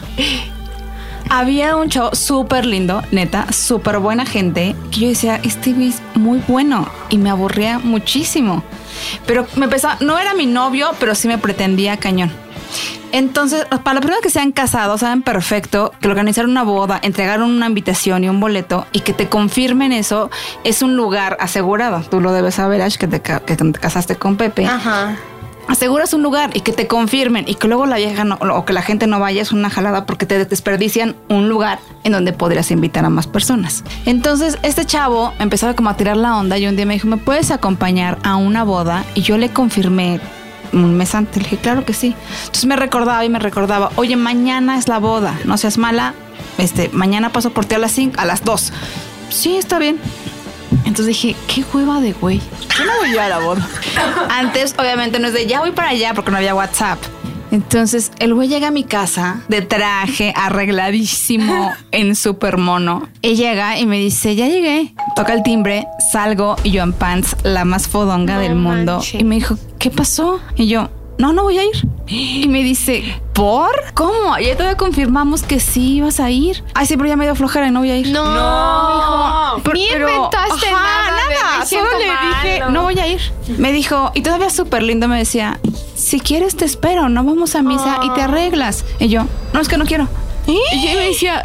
Había 1.29 1.75
un 1.75 1.89
chavo 1.89 2.15
súper 2.15 2.65
lindo, 2.65 3.01
neta, 3.11 3.51
súper 3.51 3.97
buena 3.99 4.25
gente, 4.25 4.75
que 4.91 4.99
yo 5.01 5.07
decía, 5.09 5.39
este 5.43 5.71
es 5.71 6.01
muy 6.13 6.41
bueno 6.47 6.87
y 7.09 7.17
me 7.17 7.29
aburría 7.29 7.79
muchísimo. 7.79 8.63
Pero 9.25 9.47
me 9.55 9.65
empezaba, 9.65 9.97
no 9.99 10.17
era 10.17 10.33
mi 10.33 10.45
novio, 10.45 10.91
pero 10.99 11.15
sí 11.15 11.27
me 11.27 11.37
pretendía 11.37 11.97
cañón. 11.97 12.31
Entonces, 13.11 13.65
para 13.65 13.93
la 13.93 14.01
persona 14.01 14.17
que 14.21 14.29
se 14.29 14.39
han 14.39 14.51
casado, 14.51 14.97
saben 14.97 15.21
perfecto 15.21 15.93
que 16.01 16.07
organizar 16.09 16.45
una 16.45 16.63
boda, 16.63 16.99
entregar 17.01 17.41
una 17.41 17.67
invitación 17.67 18.23
y 18.23 18.29
un 18.29 18.39
boleto 18.39 18.87
y 18.91 19.01
que 19.01 19.13
te 19.13 19.29
confirmen 19.29 19.93
eso 19.93 20.29
es 20.65 20.81
un 20.81 20.97
lugar 20.97 21.37
asegurado. 21.39 22.01
Tú 22.09 22.19
lo 22.19 22.33
debes 22.33 22.55
saber, 22.55 22.81
Ash, 22.81 22.97
que 22.97 23.07
te, 23.07 23.21
que 23.21 23.55
te 23.55 23.71
casaste 23.73 24.17
con 24.17 24.35
Pepe. 24.35 24.65
Ajá. 24.65 25.15
Aseguras 25.67 26.13
un 26.13 26.21
lugar 26.21 26.51
y 26.55 26.61
que 26.61 26.71
te 26.73 26.87
confirmen 26.87 27.45
y 27.47 27.55
que 27.55 27.67
luego 27.67 27.85
la 27.87 27.97
vieja 27.97 28.23
no- 28.23 28.35
o 28.39 28.65
que 28.65 28.73
la 28.73 28.83
gente 28.83 29.07
no 29.07 29.19
vaya 29.19 29.41
es 29.41 29.51
una 29.51 29.69
jalada 29.69 30.05
porque 30.05 30.25
te 30.27 30.45
desperdician 30.45 31.15
un 31.27 31.49
lugar 31.49 31.79
en 32.03 32.11
donde 32.11 32.33
podrías 32.33 32.69
invitar 32.69 33.03
a 33.03 33.09
más 33.09 33.25
personas. 33.25 33.83
Entonces, 34.05 34.59
este 34.61 34.85
chavo 34.85 35.33
empezaba 35.39 35.75
como 35.75 35.89
a 35.89 35.97
tirar 35.97 36.17
la 36.17 36.37
onda 36.37 36.57
y 36.59 36.67
un 36.67 36.75
día 36.75 36.85
me 36.85 36.93
dijo, 36.93 37.07
¿me 37.07 37.17
puedes 37.17 37.49
acompañar 37.49 38.19
a 38.23 38.35
una 38.35 38.63
boda? 38.63 39.03
Y 39.15 39.21
yo 39.23 39.37
le 39.37 39.49
confirmé 39.49 40.19
un 40.71 40.95
mes 40.97 41.15
antes. 41.15 41.37
Le 41.37 41.43
dije, 41.49 41.57
claro 41.57 41.83
que 41.83 41.93
sí. 41.93 42.15
Entonces 42.41 42.65
me 42.65 42.75
recordaba 42.75 43.25
y 43.25 43.29
me 43.29 43.39
recordaba, 43.39 43.89
oye, 43.95 44.15
mañana 44.17 44.77
es 44.77 44.87
la 44.87 44.99
boda, 44.99 45.33
no 45.45 45.57
seas 45.57 45.77
mala. 45.79 46.13
Este, 46.59 46.89
mañana 46.93 47.31
paso 47.31 47.49
por 47.51 47.65
ti 47.65 47.75
a 47.75 47.79
las 47.79 47.91
5, 47.91 48.19
a 48.19 48.25
las 48.25 48.43
2. 48.43 48.71
Sí, 49.29 49.57
está 49.57 49.79
bien. 49.79 49.97
Entonces 50.71 51.07
dije, 51.07 51.35
qué 51.47 51.63
hueva 51.73 51.99
de 51.99 52.13
güey. 52.13 52.39
Yo 52.77 52.85
no 52.85 52.91
voy 52.99 53.17
a 53.17 53.29
la 53.29 53.39
boda. 53.39 53.67
Antes, 54.29 54.75
obviamente, 54.77 55.19
no 55.19 55.27
es 55.27 55.33
de 55.33 55.47
ya 55.47 55.59
voy 55.59 55.71
para 55.71 55.89
allá 55.89 56.13
porque 56.13 56.31
no 56.31 56.37
había 56.37 56.55
WhatsApp. 56.55 56.99
Entonces, 57.51 58.11
el 58.19 58.33
güey 58.33 58.49
llega 58.49 58.67
a 58.67 58.71
mi 58.71 58.83
casa 58.83 59.41
de 59.47 59.61
traje, 59.61 60.33
arregladísimo, 60.35 61.71
en 61.91 62.15
super 62.15 62.57
mono. 62.57 63.07
Y 63.21 63.35
llega 63.35 63.79
y 63.79 63.85
me 63.85 63.97
dice, 63.97 64.35
ya 64.35 64.47
llegué. 64.47 64.93
Toca 65.15 65.33
el 65.33 65.43
timbre, 65.43 65.85
salgo 66.11 66.57
y 66.63 66.71
yo 66.71 66.83
en 66.83 66.91
pants, 66.91 67.37
la 67.43 67.63
más 67.63 67.87
fodonga 67.87 68.35
No 68.35 68.39
del 68.41 68.55
mundo. 68.55 69.01
Y 69.13 69.23
me 69.23 69.35
dijo, 69.35 69.57
¿qué 69.79 69.89
pasó? 69.89 70.41
Y 70.57 70.67
yo, 70.67 70.89
no, 71.17 71.33
no 71.33 71.43
voy 71.43 71.57
a 71.57 71.63
ir. 71.65 71.87
Y 72.07 72.47
me 72.47 72.61
dice, 72.63 73.19
¿por? 73.33 73.71
¿Cómo? 73.93 74.37
Y 74.37 74.45
ya 74.45 74.53
todavía 74.55 74.77
confirmamos 74.77 75.41
que 75.43 75.59
sí 75.59 75.95
ibas 75.95 76.19
a 76.19 76.29
ir. 76.29 76.63
Ay, 76.73 76.85
sí, 76.85 76.97
pero 76.97 77.09
ya 77.09 77.15
me 77.15 77.25
dio 77.25 77.35
flojera 77.35 77.67
y 77.67 77.71
no 77.71 77.79
voy 77.79 77.89
a 77.91 77.97
ir. 77.97 78.09
No, 78.11 78.23
No. 79.55 79.61
Pero- 79.63 79.73
ni 79.75 79.87
pero- 79.91 80.07
inventaste 80.09 80.67
ajá, 80.67 80.75
nada. 81.11 81.17
nada. 81.29 81.59
"Me 81.59 81.65
Solo 81.65 81.97
le 81.97 82.07
mal", 82.07 82.43
dije, 82.43 82.59
¿no? 82.59 82.69
no 82.69 82.83
voy 82.83 82.99
a 82.99 83.07
ir. 83.07 83.21
Me 83.57 83.71
dijo, 83.71 84.11
y 84.13 84.21
todavía 84.21 84.49
súper 84.49 84.83
lindo 84.83 85.07
me 85.07 85.17
decía, 85.17 85.59
si 85.95 86.19
quieres 86.19 86.55
te 86.57 86.65
espero, 86.65 87.09
no 87.09 87.23
vamos 87.23 87.55
a 87.55 87.61
misa 87.63 87.99
y 88.03 88.09
te 88.11 88.21
arreglas. 88.21 88.85
Y 88.99 89.07
yo, 89.07 89.23
no, 89.53 89.61
es 89.61 89.67
que 89.67 89.77
no 89.77 89.85
quiero. 89.85 90.07
Y 90.47 90.53
yo 90.87 90.93
me 90.99 91.07
decía, 91.07 91.41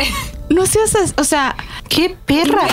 no 0.50 0.66
seas, 0.66 0.94
as- 0.96 1.14
o 1.16 1.24
sea, 1.24 1.56
¡Qué 1.88 2.16
perra! 2.24 2.68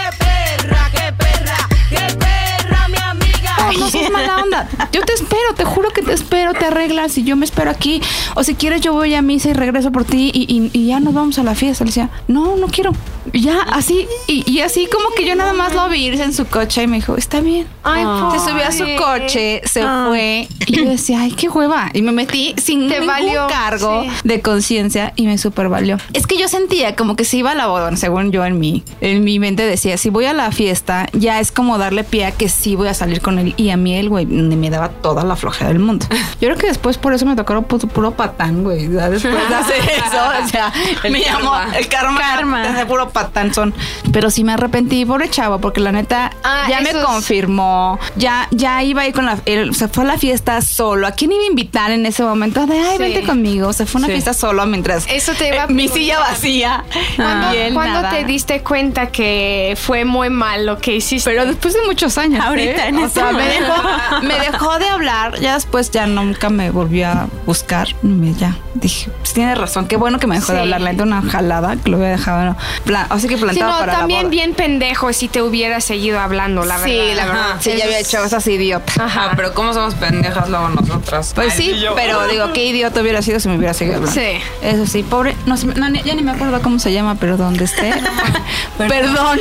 No 3.74 3.90
seas 3.90 4.12
mala 4.12 4.42
onda. 4.44 4.68
Yo 4.92 5.02
te 5.02 5.14
espero, 5.14 5.54
te 5.56 5.64
juro 5.66 5.90
que 5.92 6.02
te 6.02 6.14
espero, 6.14 6.54
te 6.54 6.66
arreglas 6.66 7.18
y 7.18 7.24
yo 7.24 7.36
me 7.36 7.46
espero 7.46 7.72
aquí. 7.72 8.02
O 8.36 8.44
si 8.44 8.56
quieres, 8.56 8.82
yo 8.82 8.94
voy 8.94 9.14
a 9.16 9.22
misa 9.22 9.50
y 9.50 9.54
regreso 9.54 9.92
por 9.92 10.06
ti 10.06 10.32
y, 10.34 10.44
y- 10.54 10.70
y 10.74 10.88
ya 10.88 11.00
nos 11.00 11.14
vamos 11.14 11.38
a 11.40 11.44
la 11.44 11.56
fiesta. 11.56 11.84
Le 11.84 11.90
decía, 11.90 12.10
no, 12.28 12.56
no 12.58 12.68
quiero. 12.68 12.92
Y 13.34 13.42
ya, 13.42 13.60
así, 13.62 14.08
y, 14.28 14.50
y 14.50 14.62
así 14.62 14.88
como 14.92 15.10
que 15.16 15.26
yo 15.26 15.36
nada 15.36 15.52
más 15.52 15.74
lo 15.76 15.90
vi 15.90 16.06
irse 16.06 16.24
en 16.24 16.32
su 16.34 16.46
coche 16.46 16.84
y 16.84 16.88
me 16.88 16.98
dijo, 16.98 17.18
está 17.18 17.42
bien. 17.42 17.68
Ay, 17.84 18.04
Se 18.32 18.40
subió 18.50 18.66
a 18.66 18.72
su 18.72 18.86
coche, 18.98 19.62
se 19.66 19.82
fue 19.84 20.48
y 20.66 20.76
yo 20.78 20.86
decía, 20.90 21.22
ay, 21.22 21.32
qué 21.32 21.50
hueva. 21.50 21.90
Y 21.94 22.02
me 22.04 22.12
metí 22.14 22.54
sin 22.58 22.88
Te 22.88 22.94
ningún 23.02 23.08
valió, 23.08 23.48
cargo 23.48 24.04
sí. 24.04 24.10
de 24.24 24.42
conciencia 24.42 25.12
y 25.18 25.28
me 25.28 25.38
super 25.38 25.68
valió. 25.68 25.98
Es 26.14 26.26
que 26.26 26.38
yo 26.38 26.48
sentía 26.48 26.96
como 26.96 27.16
que 27.18 27.26
si 27.26 27.40
iba 27.40 27.52
a 27.52 27.56
la 27.56 27.68
boda, 27.68 27.94
según 27.98 28.32
yo 28.32 28.46
en 28.46 28.60
mi, 28.60 28.84
en 29.02 29.24
mi 29.26 29.40
mente 29.40 29.64
decía, 29.64 29.98
si 29.98 30.10
voy 30.10 30.24
a 30.26 30.34
la 30.34 30.52
fiesta, 30.54 31.08
ya 31.14 31.40
es 31.42 31.52
como 31.52 31.78
darle 31.78 32.04
pie 32.06 32.26
a 32.26 32.32
que 32.32 32.48
sí 32.48 32.76
voy 32.76 32.88
a 32.88 32.94
salir 32.94 33.20
con 33.22 33.40
él. 33.40 33.54
Y 33.58 33.72
a 33.72 33.78
mí 33.78 33.96
el 33.96 34.08
güey 34.10 34.26
me 34.28 34.70
daba 34.70 34.90
toda 34.90 35.24
la 35.24 35.36
flojera 35.36 35.70
del 35.70 35.80
mundo. 35.80 36.06
Yo 36.40 36.48
creo 36.48 36.56
que 36.58 36.68
después 36.68 36.98
por 37.00 37.14
eso 37.14 37.26
me 37.26 37.36
tocaron 37.36 37.68
pu- 37.68 37.88
puro 37.90 38.12
patán, 38.12 38.64
güey. 38.64 38.88
Después 38.88 39.22
de 39.50 39.56
hacer 39.56 39.82
eso, 39.82 40.44
o 40.44 40.48
sea, 40.48 40.72
El 41.04 41.12
me 41.12 41.24
karma. 41.24 41.40
llamó 41.66 41.74
el 41.76 41.88
karma. 41.88 42.20
Karma. 42.20 42.68
De 42.74 42.86
puro 42.86 43.10
patán 43.10 43.54
son. 43.54 43.74
Pero 44.18 44.32
sí 44.32 44.44
me 44.44 44.54
arrepentí, 44.54 45.06
pobre 45.06 45.30
chavo, 45.30 45.60
porque 45.62 45.80
la 45.80 45.92
neta 45.92 46.32
Ah, 46.44 46.66
ya 46.68 46.82
me 46.82 46.92
confirmó. 46.92 48.00
Ya, 48.16 48.48
ya 48.50 48.82
iba 48.82 49.04
a 49.04 49.08
ir 49.08 49.14
con 49.14 49.28
la. 49.28 49.38
él 49.46 49.76
se 49.76 49.88
fue 49.90 50.06
a 50.06 50.08
la 50.08 50.18
fiesta 50.18 50.60
solo. 50.64 51.06
¿A 51.06 51.12
quién 51.12 51.32
iba 51.34 51.44
a 51.44 51.46
invitar 51.46 51.92
en 51.92 52.04
ese 52.08 52.24
momento? 52.24 52.66
De 52.66 52.80
ay, 52.80 52.98
Sí. 52.98 53.04
vente 53.04 53.22
conmigo. 53.28 53.72
Se 53.74 53.86
fue 53.86 54.00
a 54.00 54.06
una 54.06 54.08
Sí. 54.08 54.14
fiesta 54.14 54.34
solo 54.34 54.66
mientras. 54.66 55.06
Eso 55.08 55.34
te 55.34 55.50
iba 55.50 55.62
a 55.62 55.66
eh, 55.66 55.68
mi 55.74 55.88
silla 55.88 56.18
vacía. 56.18 56.84
¿Cuándo, 57.16 57.54
Y 57.54 57.58
él 57.58 57.74
cuándo 57.76 58.10
te 58.10 58.24
diste 58.24 58.62
cuenta 58.64 59.12
que 59.12 59.78
fue 59.80 60.04
muy 60.04 60.32
mal 60.32 60.66
lo 60.66 60.80
que 60.80 60.96
hiciste? 60.96 61.30
Pero 61.30 61.46
después 61.46 61.76
de 61.76 61.82
muchos 61.86 62.18
años. 62.18 62.44
Ahorita, 62.44 62.86
¿eh? 62.86 62.90
en 62.90 62.98
o 62.98 63.06
este 63.06 63.20
sea, 63.20 63.32
me 63.32 63.44
momento. 63.44 63.74
dejó, 63.76 64.22
me 64.24 64.40
dejó 64.40 64.80
de 64.80 64.90
hablar. 64.90 65.40
Ya 65.40 65.54
después 65.54 65.92
ya 65.92 66.08
nunca 66.08 66.50
me 66.50 66.72
volvió 66.72 67.08
a 67.08 67.28
buscar. 67.46 67.90
Ya 68.02 68.58
dije, 68.80 69.10
pues 69.20 69.34
tiene 69.34 69.56
razón. 69.56 69.88
Qué 69.88 69.98
bueno 69.98 70.20
que 70.20 70.28
me 70.28 70.36
dejó 70.36 70.52
de 70.54 70.58
Sí. 70.60 70.62
hablar. 70.64 70.82
La 70.82 70.92
neta, 70.92 71.04
una 71.04 71.22
jalada 71.22 71.76
que 71.76 71.90
lo 71.90 71.98
había 71.98 72.10
dejado. 72.10 72.46
No, 72.46 72.58
plan, 72.86 73.08
así 73.10 73.28
que 73.28 73.36
Sí, 73.38 73.42
plantado 73.44 73.72
no, 73.72 73.80
para 73.80 73.94
la 73.94 74.00
también 74.00 74.22
boda. 74.24 74.30
bien 74.32 74.54
pendejo 74.54 75.12
si 75.14 75.28
te 75.28 75.42
hubiera 75.42 75.82
seguido 75.82 76.20
hablando, 76.20 76.64
la 76.66 76.78
verdad. 76.78 76.86
Sí, 76.88 77.16
la 77.16 77.26
verdad. 77.26 77.56
Sí, 77.60 77.72
ya 77.78 77.86
había 77.86 78.00
hecho 78.00 78.18
cosas 78.22 78.46
idiotas. 78.48 78.98
Ajá, 78.98 79.32
pero 79.36 79.54
¿cómo 79.54 79.74
somos 79.74 79.96
pendejas 79.96 80.50
luego 80.50 80.70
nosotras? 80.70 81.32
Pues 81.36 81.54
Ay, 81.54 81.58
sí, 81.74 81.80
yo. 81.80 81.96
pero 81.96 82.28
digo, 82.28 82.52
qué 82.54 82.66
idiota 82.66 83.02
hubiera 83.02 83.22
sido 83.22 83.40
si 83.40 83.48
me 83.50 83.58
hubiera 83.58 83.74
seguido 83.74 83.98
hablando. 83.98 84.20
Sí. 84.20 84.38
Eso 84.62 84.86
sí, 84.86 85.04
pobre. 85.04 85.36
No, 85.46 85.56
no, 85.56 85.90
ya 86.04 86.16
ni 86.16 86.22
me 86.24 86.32
acuerdo 86.32 86.62
cómo 86.62 86.80
se 86.80 86.92
llama, 86.94 87.16
pero 87.20 87.38
donde 87.38 87.66
esté. 87.66 87.94
Perdón. 88.78 89.40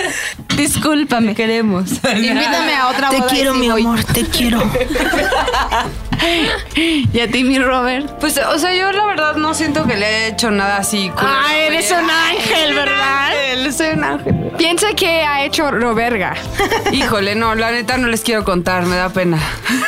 Discúlpame. 0.56 1.34
queremos. 1.34 1.90
Invítame 1.90 2.74
a 2.74 2.88
otra 2.88 3.10
Te 3.10 3.18
boda 3.18 3.28
y 3.30 3.34
quiero, 3.34 3.54
sí 3.54 3.60
mi 3.60 3.68
voy. 3.70 3.82
amor, 3.82 4.04
te 4.04 4.24
quiero. 4.24 4.60
Y 7.12 7.20
a 7.20 7.30
ti, 7.30 7.44
mi 7.44 7.58
Robert. 7.60 8.18
Pues, 8.18 8.38
o 8.38 8.58
sea, 8.58 8.74
yo 8.78 8.92
la 8.92 9.04
verdad 9.06 9.36
no 9.36 9.54
siento 9.54 9.86
que 9.86 9.96
le 9.96 10.06
haya 10.06 10.26
hecho 10.28 10.50
nada 10.50 10.78
así. 10.78 11.10
Ah, 11.16 11.54
eres 11.56 11.90
un 11.90 12.08
ángel, 12.08 12.74
¿verdad? 12.74 12.97
Piensa 14.56 14.88
que 14.94 15.22
ha 15.22 15.44
hecho 15.44 15.70
Roberga. 15.70 16.34
Híjole, 16.92 17.34
no, 17.34 17.54
la 17.54 17.70
neta 17.70 17.96
no 17.98 18.08
les 18.08 18.22
quiero 18.22 18.44
contar, 18.44 18.86
me 18.86 18.96
da 18.96 19.08
pena. 19.10 19.38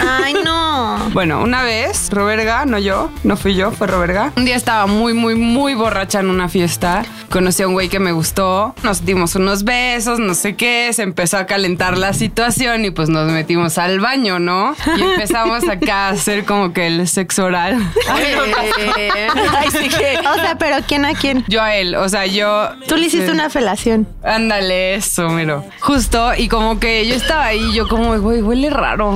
Ay, 0.01 0.35
no. 0.45 0.71
Bueno, 1.13 1.43
una 1.43 1.63
vez, 1.63 2.09
Roberga, 2.11 2.65
no 2.67 2.79
yo, 2.79 3.11
no 3.25 3.37
fui 3.37 3.55
yo, 3.55 3.71
fue 3.73 3.87
Roberga. 3.87 4.33
Un 4.37 4.45
día 4.45 4.55
estaba 4.57 4.87
muy, 4.87 5.13
muy, 5.13 5.35
muy 5.35 5.75
borracha 5.75 6.21
en 6.21 6.31
una 6.31 6.49
fiesta. 6.49 7.05
Conocí 7.31 7.63
a 7.63 7.69
un 7.69 7.73
güey 7.75 7.89
que 7.89 7.99
me 7.99 8.13
gustó. 8.13 8.75
Nos 8.83 9.05
dimos 9.05 9.35
unos 9.35 9.65
besos, 9.65 10.19
no 10.19 10.35
sé 10.35 10.57
qué. 10.57 10.91
Se 10.93 11.03
empezó 11.03 11.37
a 11.39 11.47
calentar 11.47 11.99
la 11.99 12.13
situación 12.13 12.85
y 12.85 12.91
pues 12.91 13.09
nos 13.09 13.31
metimos 13.31 13.77
al 13.79 13.99
baño, 14.01 14.39
¿no? 14.39 14.75
Y 14.97 15.03
empezamos 15.03 15.69
acá 15.69 16.07
a 16.07 16.11
hacer 16.11 16.45
como 16.45 16.73
que 16.73 16.87
el 16.87 17.09
sexo 17.09 17.45
oral. 17.45 17.77
Ay, 18.09 19.69
sí 19.71 19.89
que- 19.89 20.19
O 20.29 20.35
sea, 20.35 20.57
pero 20.59 20.77
¿quién 20.87 21.05
a 21.05 21.15
quién? 21.15 21.45
Yo 21.49 21.63
a 21.63 21.75
él, 21.75 21.95
o 21.97 22.09
sea, 22.09 22.27
yo. 22.27 22.69
Tú 22.89 22.97
le 22.97 23.07
hiciste 23.07 23.27
Sí. 23.27 23.33
una 23.33 23.51
felación. 23.51 24.07
Ándale, 24.23 24.95
eso, 24.97 25.29
miro. 25.31 25.65
Justo, 25.81 26.35
y 26.35 26.49
como 26.49 26.79
que 26.79 27.07
yo 27.07 27.15
estaba 27.15 27.47
ahí, 27.47 27.73
yo 27.73 27.89
como, 27.89 28.19
güey, 28.19 28.43
huele 28.43 28.69
raro. 28.71 29.13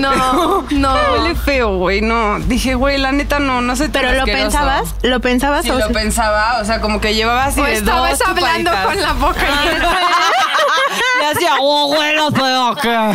No, 0.00 0.62
no. 0.70 0.94
Huele 1.12 1.34
feo, 1.36 1.76
güey, 1.76 2.00
no. 2.00 2.40
Dije, 2.40 2.74
güey, 2.74 2.98
la 2.98 3.12
neta 3.12 3.38
no, 3.38 3.60
no 3.60 3.76
sé 3.76 3.88
¿Pero 3.88 4.10
lo 4.12 4.18
asqueroso. 4.20 4.42
pensabas? 4.44 4.94
¿Lo 5.02 5.20
pensabas 5.20 5.62
Sí, 5.64 5.70
o 5.70 5.74
lo 5.74 5.84
sea- 5.86 5.88
pensaba, 5.92 6.58
o 6.60 6.64
sea, 6.64 6.80
como 6.80 7.00
que 7.00 7.14
llevaba 7.14 7.44
así 7.44 7.60
O 7.60 7.64
de 7.64 7.74
estabas 7.74 8.18
dos 8.18 8.28
hablando 8.28 8.70
con 8.84 9.00
la 9.00 9.12
boca 9.12 9.46
llena. 9.64 9.98
Le 11.20 11.26
hacía, 11.32 11.52
oh, 11.60 11.94
bueno, 11.94 12.30
feo, 12.32 12.74
¿qué? 12.82 13.10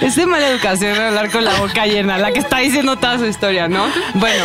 Es 0.06 0.16
de 0.16 0.26
mala 0.26 0.48
educación 0.48 0.98
hablar 1.00 1.30
con 1.30 1.44
la 1.44 1.54
boca 1.54 1.86
llena, 1.86 2.18
la 2.18 2.32
que 2.32 2.40
está 2.40 2.58
diciendo 2.58 2.96
toda 2.96 3.18
su 3.18 3.24
historia, 3.26 3.68
¿no? 3.68 3.86
Bueno. 4.14 4.44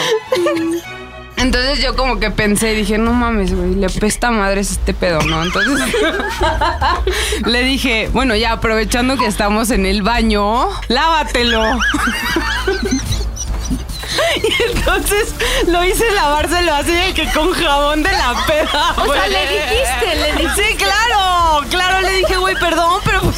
Entonces 1.43 1.83
yo 1.83 1.93
como 1.97 2.19
que 2.19 2.31
pensé, 2.31 2.73
dije, 2.73 2.97
no 2.97 3.11
mames, 3.11 3.53
güey, 3.53 3.75
le 3.75 3.89
pesta 3.89 4.31
madres 4.31 4.71
este 4.71 4.93
pedo, 4.93 5.21
¿no? 5.23 5.43
Entonces 5.43 5.93
le 7.45 7.63
dije, 7.63 8.09
bueno, 8.13 8.33
ya 8.33 8.53
aprovechando 8.53 9.17
que 9.17 9.25
estamos 9.25 9.69
en 9.69 9.85
el 9.85 10.03
baño, 10.03 10.69
lávatelo. 10.87 11.61
Y 14.35 14.63
entonces 14.71 15.33
lo 15.67 15.83
hice 15.83 16.09
lavárselo 16.11 16.73
así 16.75 16.91
de 16.91 17.13
que 17.13 17.31
con 17.31 17.51
jabón 17.51 18.03
de 18.03 18.11
la 18.11 18.35
peda. 18.45 18.93
O 18.97 19.11
sea, 19.11 19.27
le 19.27 19.41
dijiste, 19.41 20.15
le 20.15 20.31
dijiste. 20.33 20.63
Sí, 20.63 20.75
claro, 20.75 21.67
claro, 21.69 22.01
le 22.01 22.11
dije, 22.17 22.37
güey, 22.37 22.55
perdón, 22.55 23.01
pero 23.03 23.21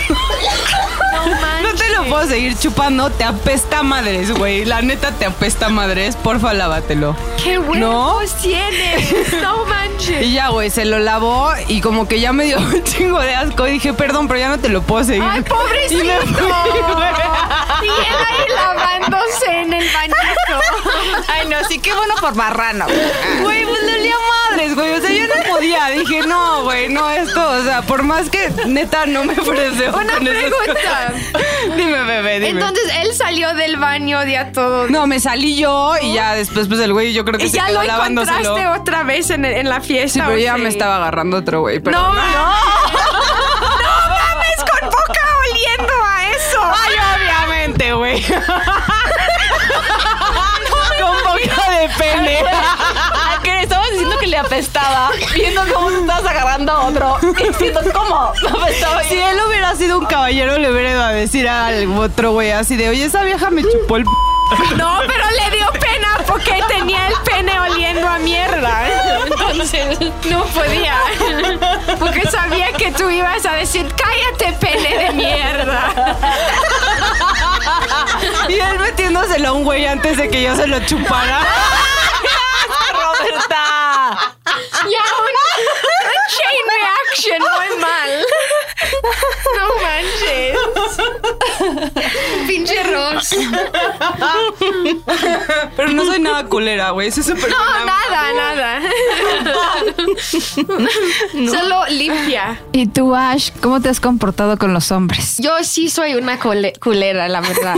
no 1.62 1.74
te 1.76 1.90
lo 1.92 2.04
puedo 2.06 2.28
seguir 2.28 2.58
chupando, 2.58 3.10
te 3.10 3.24
apesta 3.24 3.84
madres, 3.84 4.32
güey. 4.32 4.66
La 4.66 4.82
neta 4.82 5.12
te 5.12 5.26
apesta 5.26 5.70
madres, 5.70 6.16
porfa, 6.16 6.54
lávatelo. 6.54 7.16
¡Qué 7.44 7.58
huevos 7.60 8.34
tienes! 8.36 9.34
No 9.42 9.66
manches. 9.68 10.26
Y 10.26 10.34
ya, 10.34 10.50
güey, 10.50 10.70
se 10.70 10.86
lo 10.86 11.00
lavó 11.00 11.52
y 11.68 11.82
como 11.82 12.08
que 12.08 12.20
ya 12.20 12.34
me 12.34 12.46
dio 12.46 12.58
un 12.60 12.84
chingo 12.84 13.20
de 13.20 13.36
asco. 13.36 13.68
Y 13.68 13.72
dije, 13.72 13.94
perdón, 13.94 14.28
pero 14.28 14.40
ya 14.40 14.50
no 14.50 14.60
te 14.60 14.70
lo 14.70 14.82
puedo 14.82 15.04
seguir. 15.04 15.24
¡Ay, 15.24 15.40
Y 15.40 15.44
pobrecito! 15.44 16.04
me 16.04 16.20
fui, 16.22 16.80
güey. 16.94 17.10
Y 17.82 17.88
él 17.88 18.16
ahí 18.30 18.46
lavándose 18.56 19.46
en 19.62 19.74
el 19.74 19.86
bañito. 19.94 20.16
Ay, 21.28 21.48
no, 21.48 21.58
sí, 21.68 21.80
qué 21.80 21.94
bueno 21.94 22.16
por 22.20 22.36
marrano. 22.36 22.86
Güey, 23.42 23.66
pues 23.66 23.84
le 23.84 24.00
olía 24.00 24.16
madres, 24.56 24.76
güey. 24.76 24.92
O 24.94 25.02
sea, 25.02 25.12
yo 25.12 25.28
no 25.28 25.54
podía. 25.54 25.88
Dije, 25.90 26.22
no, 26.28 26.64
güey, 26.64 26.90
no 26.90 27.10
esto. 27.10 27.50
O 27.50 27.64
sea, 27.64 27.82
por 27.82 28.04
más 28.04 28.30
que 28.30 28.50
neta 28.66 29.06
no 29.06 29.24
me 29.24 29.34
ofrece. 29.34 29.90
Una 29.90 30.16
pregunta. 30.16 31.14
Dime, 31.76 32.04
bebé, 32.04 32.40
dime. 32.40 32.50
Entonces 32.62 32.92
él 33.02 33.14
salió 33.14 33.54
del 33.54 33.78
baño 33.78 34.24
ya 34.26 34.52
todo. 34.52 34.88
no, 34.88 35.08
me 35.08 35.20
salí 35.20 35.56
yo 35.58 35.94
y 36.02 36.14
ya 36.14 36.36
después, 36.36 36.68
pues 36.68 36.80
el 36.80 36.94
güey, 36.94 37.14
yo 37.14 37.26
creo 37.26 37.38
que 37.40 37.46
¿Y 37.46 37.50
se 37.50 37.58
ya 37.58 37.66
quedó 37.68 37.82
lo 37.82 37.88
lavándoselo. 37.88 38.38
encontraste 38.40 38.80
otra 38.82 39.04
vez 39.04 39.30
en, 39.30 39.46
en 39.46 39.70
la 39.70 39.82
fiesta? 39.82 40.20
Sí, 40.20 40.22
pero 40.26 40.36
o 40.40 40.44
ya 40.44 40.56
sí? 40.56 40.62
me 40.62 40.70
estaba 40.70 40.98
agarrando 40.98 41.38
otro 41.38 41.62
güey. 41.62 41.80
Pero 41.80 41.98
No, 42.00 42.14
no. 42.14 42.22
No 43.76 44.10
mames, 44.10 44.58
con 44.70 44.90
boca 44.90 45.22
oliendo 45.50 45.94
a 46.04 46.28
eso. 46.30 46.60
Ay, 46.64 46.94
obviamente, 47.16 47.94
güey. 47.94 48.24
Con 51.00 51.18
boca 51.24 51.72
de 51.72 51.90
pene. 51.98 52.40
Le 54.36 54.40
apestaba, 54.40 55.12
viendo 55.34 55.62
cómo 55.74 55.88
tú 55.88 56.02
estabas 56.02 56.26
agarrando 56.26 56.70
a 56.74 56.88
otro 56.88 57.18
y 57.40 57.48
diciendo 57.48 57.80
cómo 57.94 58.34
apestaba. 58.62 59.02
Si 59.04 59.18
él 59.18 59.38
hubiera 59.48 59.74
sido 59.76 59.98
un 59.98 60.06
caballero, 60.08 60.58
le 60.58 60.70
hubiera 60.70 60.92
ido 60.92 61.04
a 61.04 61.12
decir 61.12 61.48
al 61.48 61.98
otro 61.98 62.34
güey 62.34 62.52
así 62.52 62.76
de, 62.76 62.90
oye, 62.90 63.06
esa 63.06 63.24
vieja 63.24 63.50
me 63.50 63.64
chupó 63.64 63.96
el 63.96 64.04
p 64.04 64.12
No, 64.76 65.00
pero 65.08 65.24
le 65.30 65.56
dio 65.56 65.72
pena 65.80 66.18
porque 66.28 66.62
tenía 66.68 67.08
el 67.08 67.14
pene 67.24 67.58
oliendo 67.62 68.06
a 68.10 68.20
mierda. 68.20 68.90
Entonces 69.26 70.00
no 70.30 70.44
podía. 70.48 70.98
Porque 71.98 72.30
sabía 72.30 72.74
que 72.74 72.92
tú 72.92 73.10
ibas 73.10 73.46
a 73.46 73.54
decir, 73.54 73.88
cállate, 73.96 74.52
pene 74.60 74.98
de 74.98 75.14
mierda. 75.14 75.94
Y 78.50 78.54
él 78.60 78.80
metiéndoselo 78.80 79.48
a 79.48 79.52
un 79.54 79.64
güey 79.64 79.86
antes 79.86 80.18
de 80.18 80.30
que 80.30 80.44
yo 80.44 80.58
se 80.58 80.68
lo 80.68 80.82
chupara. 80.82 81.40
Roberta. 82.94 83.85
Ya 84.90 85.04
un, 85.22 85.34
un 86.06 86.22
chain 86.36 86.66
reaction 86.76 87.40
muy 87.42 87.70
mal. 87.82 88.12
No 89.56 89.66
manches. 89.84 90.56
Pinche 92.48 92.84
Ross. 92.84 93.30
Pero 95.76 95.90
no 95.90 96.06
soy 96.06 96.20
nada 96.20 96.46
culera, 96.46 96.92
güey. 96.92 97.12
Soy 97.12 97.24
súper 97.24 97.50
No, 97.50 97.58
buena 97.58 97.86
nada, 97.86 98.34
nada. 98.34 98.82
Solo 101.52 101.86
limpia. 101.90 102.60
¿Y 102.72 102.88
tú, 102.88 103.16
Ash, 103.16 103.50
cómo 103.62 103.82
te 103.82 103.90
has 103.90 104.00
comportado 104.00 104.58
con 104.58 104.74
los 104.74 104.92
hombres? 104.92 105.38
Yo 105.38 105.64
sí 105.64 105.90
soy 105.90 106.16
una 106.16 106.40
cole- 106.40 106.74
culera, 106.82 107.28
la 107.28 107.42
verdad. 107.42 107.78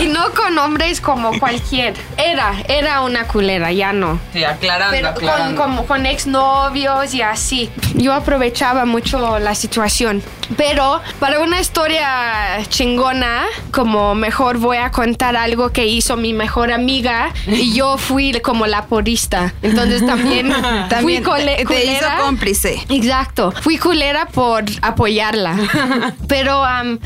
Y 0.00 0.06
no 0.06 0.30
con 0.32 0.56
hombres 0.58 1.00
como 1.00 1.38
cualquier. 1.38 1.94
Era, 2.16 2.54
era 2.68 3.02
una 3.02 3.26
culera, 3.26 3.70
ya 3.72 3.92
no. 3.92 4.18
Sí, 4.32 4.42
aclarando, 4.44 4.90
Pero 4.96 5.14
con, 5.14 5.28
aclarando. 5.28 5.62
como 5.62 5.86
con 5.86 6.06
exnovios 6.06 7.12
y 7.14 7.22
así. 7.22 7.70
Yo 7.94 8.12
aprovechaba 8.14 8.84
mucho 8.86 9.38
la 9.38 9.54
situación. 9.54 10.22
Pero 10.56 11.00
para 11.20 11.40
una 11.40 11.60
historia 11.60 12.58
chingona, 12.68 13.42
como 13.72 14.14
mejor 14.14 14.58
voy 14.58 14.78
a 14.78 14.90
contar 14.90 15.36
algo 15.36 15.70
que 15.70 15.86
hizo 15.86 16.16
mi 16.16 16.32
mejor 16.32 16.72
amiga 16.72 17.32
y 17.46 17.72
yo 17.74 17.98
fui 17.98 18.32
como 18.40 18.66
la 18.66 18.86
porista. 18.86 19.54
Entonces 19.62 20.04
también, 20.04 20.48
También 20.88 21.22
fui 21.22 21.32
cole- 21.32 21.56
te, 21.58 21.64
te 21.66 21.84
hizo 21.84 21.98
culera. 22.00 22.18
cómplice. 22.22 22.80
Exacto. 22.88 23.52
Fui 23.60 23.78
culera 23.78 24.26
por 24.26 24.64
apoyarla. 24.82 25.54
Pero 26.28 26.64
am, 26.64 26.98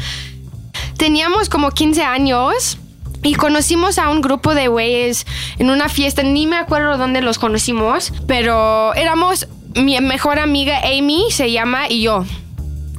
teníamos 0.96 1.48
como 1.48 1.70
15 1.70 2.02
años 2.02 2.78
y 3.24 3.34
conocimos 3.34 3.98
a 3.98 4.10
un 4.10 4.20
grupo 4.20 4.54
de 4.54 4.68
güeyes 4.68 5.26
en 5.58 5.70
una 5.70 5.88
fiesta. 5.88 6.22
Ni 6.22 6.46
me 6.46 6.56
acuerdo 6.56 6.96
dónde 6.98 7.20
los 7.22 7.38
conocimos, 7.38 8.12
pero 8.28 8.94
éramos 8.94 9.48
mi 9.74 9.98
mejor 10.00 10.38
amiga 10.38 10.78
Amy, 10.84 11.24
se 11.30 11.50
llama, 11.50 11.88
y 11.88 12.02
yo. 12.02 12.24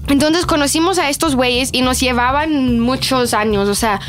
Entonces 0.10 0.46
conocimos 0.46 1.00
a 1.00 1.10
estos 1.10 1.36
güeyes 1.36 1.70
y 1.72 1.82
nos 1.82 2.00
llevaban 2.00 2.80
muchos 2.80 3.34
años. 3.34 3.70
O 3.70 3.76
sea, 3.76 4.02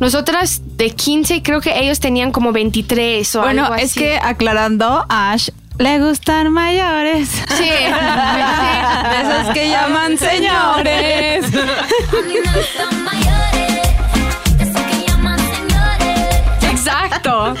nosotras 0.00 0.62
de 0.76 0.90
15, 0.90 1.42
creo 1.42 1.60
que 1.60 1.78
ellos 1.78 2.00
tenían 2.00 2.32
como 2.32 2.52
23 2.52 3.36
o 3.36 3.42
Bueno, 3.42 3.64
algo 3.64 3.74
es 3.76 3.90
así. 3.90 4.00
que 4.00 4.18
aclarando, 4.18 5.04
a 5.08 5.32
Ash 5.32 5.50
le 5.78 5.98
gustan 6.00 6.52
mayores. 6.52 7.28
Sí. 7.28 7.64
De 7.64 9.20
esos 9.22 9.52
que 9.52 9.68
llaman 9.68 10.16
señores. 10.18 11.46
Exacto. 16.86 17.54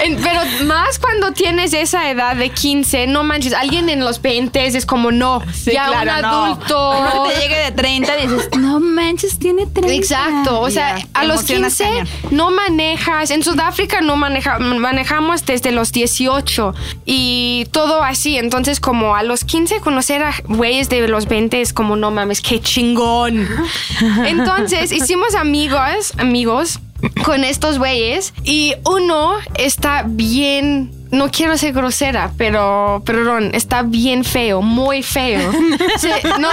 En- 0.00 0.16
pero 0.22 0.40
más 0.66 0.98
cuando 0.98 1.32
tienes 1.32 1.72
esa 1.72 2.10
edad 2.10 2.36
de 2.36 2.50
15, 2.50 3.06
no 3.06 3.24
manches, 3.24 3.52
alguien 3.52 3.88
en 3.88 4.00
los 4.00 4.20
20 4.20 4.66
es 4.66 4.86
como 4.86 5.10
no, 5.12 5.42
ya 5.64 5.90
un 5.90 6.06
no. 6.06 6.12
adulto. 6.44 6.94
Cuando 6.96 7.24
te 7.32 7.40
llegue 7.40 7.56
de 7.56 7.72
30 7.72 8.16
dices, 8.16 8.48
no 8.58 8.80
manches, 8.80 9.38
tiene 9.38 9.66
30. 9.66 9.94
Exacto, 9.94 10.60
o 10.60 10.70
sea, 10.70 10.98
a 11.14 11.24
los 11.24 11.38
emocionas 11.38 11.76
15 11.76 11.84
cañón. 11.84 12.08
no 12.30 12.50
manejas. 12.50 13.30
En 13.30 13.42
Sudáfrica 13.42 14.00
no 14.00 14.16
maneja, 14.16 14.58
manejamos 14.58 15.44
desde 15.46 15.72
los 15.72 15.92
18 15.92 16.74
y 17.04 17.66
todo 17.70 18.02
así. 18.02 18.36
Entonces, 18.38 18.80
como 18.80 19.14
a 19.16 19.22
los 19.22 19.44
15 19.44 19.80
conocer 19.80 20.22
a 20.22 20.34
güeyes 20.46 20.88
de 20.88 21.06
los 21.08 21.26
20 21.26 21.60
es 21.60 21.72
como 21.72 21.96
no 21.96 22.10
mames, 22.10 22.40
qué 22.40 22.60
chingón. 22.60 23.48
Entonces, 24.26 24.92
hicimos 24.92 25.34
amigos, 25.34 26.12
amigos 26.18 26.80
con 27.24 27.44
estos 27.44 27.78
güeyes 27.78 28.34
y 28.44 28.74
uno 28.84 29.34
está 29.54 30.04
bien 30.06 30.90
no 31.10 31.30
quiero 31.30 31.56
ser 31.56 31.72
grosera, 31.72 32.32
pero 32.36 33.02
perdón, 33.04 33.50
está 33.54 33.82
bien 33.82 34.24
feo, 34.24 34.62
muy 34.62 35.02
feo. 35.02 35.52
Sí, 35.98 36.08
no, 36.38 36.48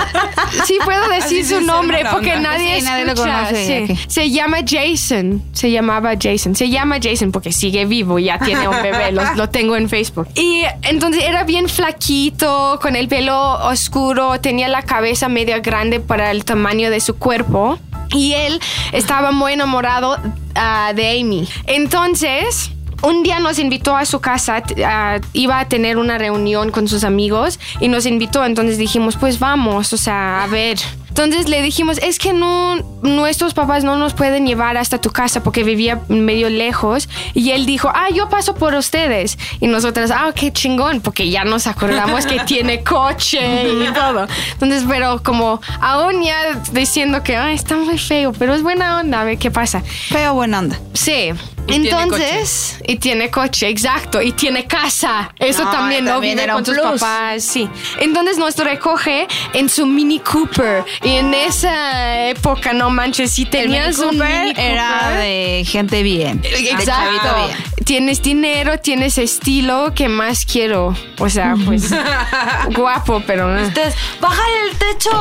sí 0.65 0.77
puedo 0.83 1.07
decir 1.09 1.41
Así 1.41 1.55
su 1.55 1.61
nombre 1.61 2.03
porque 2.11 2.35
nadie, 2.37 2.79
Sí, 2.79 2.85
nadie 2.85 3.05
lo 3.05 3.15
conoce, 3.15 3.85
sí. 3.87 3.97
Se 4.07 4.31
llama 4.31 4.57
Jason. 4.65 5.43
Se 5.51 5.69
llamaba 5.69 6.13
Jason. 6.19 6.55
Se 6.55 6.69
llama 6.69 6.97
Jason 7.01 7.31
porque 7.31 7.51
sigue 7.51 7.85
vivo, 7.85 8.17
ya 8.17 8.39
tiene 8.39 8.67
un 8.67 8.81
bebé. 8.81 9.11
Lo, 9.11 9.35
lo 9.35 9.49
tengo 9.49 9.75
en 9.75 9.89
Facebook. 9.89 10.27
Y 10.35 10.63
entonces 10.83 11.23
era 11.23 11.43
bien 11.43 11.69
flaquito, 11.69 12.79
con 12.81 12.95
el 12.95 13.07
pelo 13.07 13.53
oscuro, 13.67 14.39
tenía 14.39 14.67
la 14.67 14.81
cabeza 14.81 15.29
medio 15.29 15.61
grande 15.61 15.99
para 15.99 16.31
el 16.31 16.45
tamaño 16.45 16.89
de 16.89 16.99
su 17.01 17.17
cuerpo. 17.17 17.77
Y 18.11 18.33
él 18.33 18.59
estaba 18.91 19.31
muy 19.31 19.53
enamorado 19.53 20.17
ah, 20.55 20.93
de 20.95 21.19
Amy. 21.19 21.47
Entonces, 21.65 22.71
un 23.01 23.23
día 23.23 23.39
nos 23.39 23.59
invitó 23.59 23.95
a 23.95 24.05
su 24.05 24.19
casa, 24.19 24.63
ah, 24.85 25.19
iba 25.33 25.59
a 25.59 25.67
tener 25.67 25.97
una 25.97 26.17
reunión 26.17 26.71
con 26.71 26.87
sus 26.87 27.03
amigos 27.03 27.59
y 27.79 27.87
nos 27.87 28.05
invitó, 28.05 28.45
entonces 28.45 28.77
dijimos, 28.77 29.17
pues 29.17 29.39
vamos, 29.39 29.93
o 29.93 29.97
sea, 29.97 30.43
a 30.43 30.47
ver. 30.47 30.77
Entonces 31.17 31.47
le 31.47 31.61
dijimos, 31.61 31.97
es 31.99 32.19
que 32.19 32.33
no, 32.33 32.75
nuestros 33.01 33.53
papás 33.53 33.85
no 33.85 33.95
nos 33.95 34.13
pueden 34.13 34.45
llevar 34.45 34.75
hasta 34.75 34.99
tu 34.99 35.11
casa 35.11 35.41
porque 35.41 35.63
vivía 35.63 36.01
medio 36.09 36.49
lejos. 36.49 37.07
Y 37.33 37.51
él 37.51 37.65
dijo, 37.65 37.89
ah, 37.95 38.09
yo 38.13 38.27
paso 38.27 38.55
por 38.55 38.75
ustedes. 38.75 39.37
Y 39.61 39.67
nosotras, 39.67 40.11
ah, 40.11 40.33
qué 40.35 40.51
chingón, 40.51 40.99
porque 40.99 41.29
ya 41.29 41.45
nos 41.45 41.67
acordamos 41.67 42.25
que 42.25 42.39
tiene 42.45 42.83
coche 42.83 43.63
y 43.63 43.93
todo. 43.93 44.27
Entonces, 44.51 44.83
pero 44.89 45.23
como 45.23 45.61
aún 45.79 46.21
ya 46.21 46.61
diciendo 46.73 47.23
que, 47.23 47.37
ah, 47.37 47.53
está 47.53 47.77
muy 47.77 47.97
feo, 47.97 48.33
pero 48.33 48.53
es 48.53 48.61
buena 48.61 48.99
onda, 48.99 49.21
a 49.21 49.23
ver 49.23 49.37
qué 49.37 49.49
pasa. 49.49 49.83
Feo 50.09 50.33
buena 50.33 50.59
onda. 50.59 50.77
Sí. 50.91 51.31
Y 51.67 51.79
tiene 51.79 51.89
Entonces, 51.89 52.79
y 52.87 52.95
tiene 52.97 53.29
coche, 53.31 53.67
exacto, 53.67 54.21
y 54.21 54.31
tiene 54.33 54.65
casa. 54.65 55.33
Eso 55.39 55.63
No, 55.63 55.71
también, 55.71 56.05
¿no? 56.05 56.11
también 56.11 56.37
Vive 56.37 56.51
con 56.51 56.65
sus 56.65 56.77
papás, 56.77 57.43
sí. 57.43 57.67
Entonces 57.99 58.37
nos 58.37 58.55
recoge 58.57 59.27
en 59.53 59.67
su 59.69 59.85
Mini 59.85 60.19
Cooper. 60.19 60.83
Y 61.03 61.13
en 61.13 61.33
esa 61.33 62.27
época, 62.29 62.73
no 62.73 62.89
manches, 62.89 63.31
si 63.31 63.45
tenías 63.45 63.97
Mini 63.97 64.09
un 64.09 64.17
Mini 64.19 64.53
Cooper. 64.53 64.59
era 64.71 65.09
de 65.17 65.65
gente 65.67 66.03
bien. 66.03 66.41
Exacto. 66.43 67.35
bien. 67.47 67.57
Tienes 67.85 68.21
dinero, 68.21 68.79
tienes 68.79 69.17
estilo, 69.17 69.93
¿qué 69.95 70.07
más 70.09 70.45
quiero? 70.45 70.95
O 71.19 71.29
sea, 71.29 71.55
pues 71.65 71.89
guapo, 72.75 73.21
pero... 73.27 73.55
Entonces, 73.57 73.93
bájale 74.19 74.69
el 74.71 74.77
techo. 74.77 75.11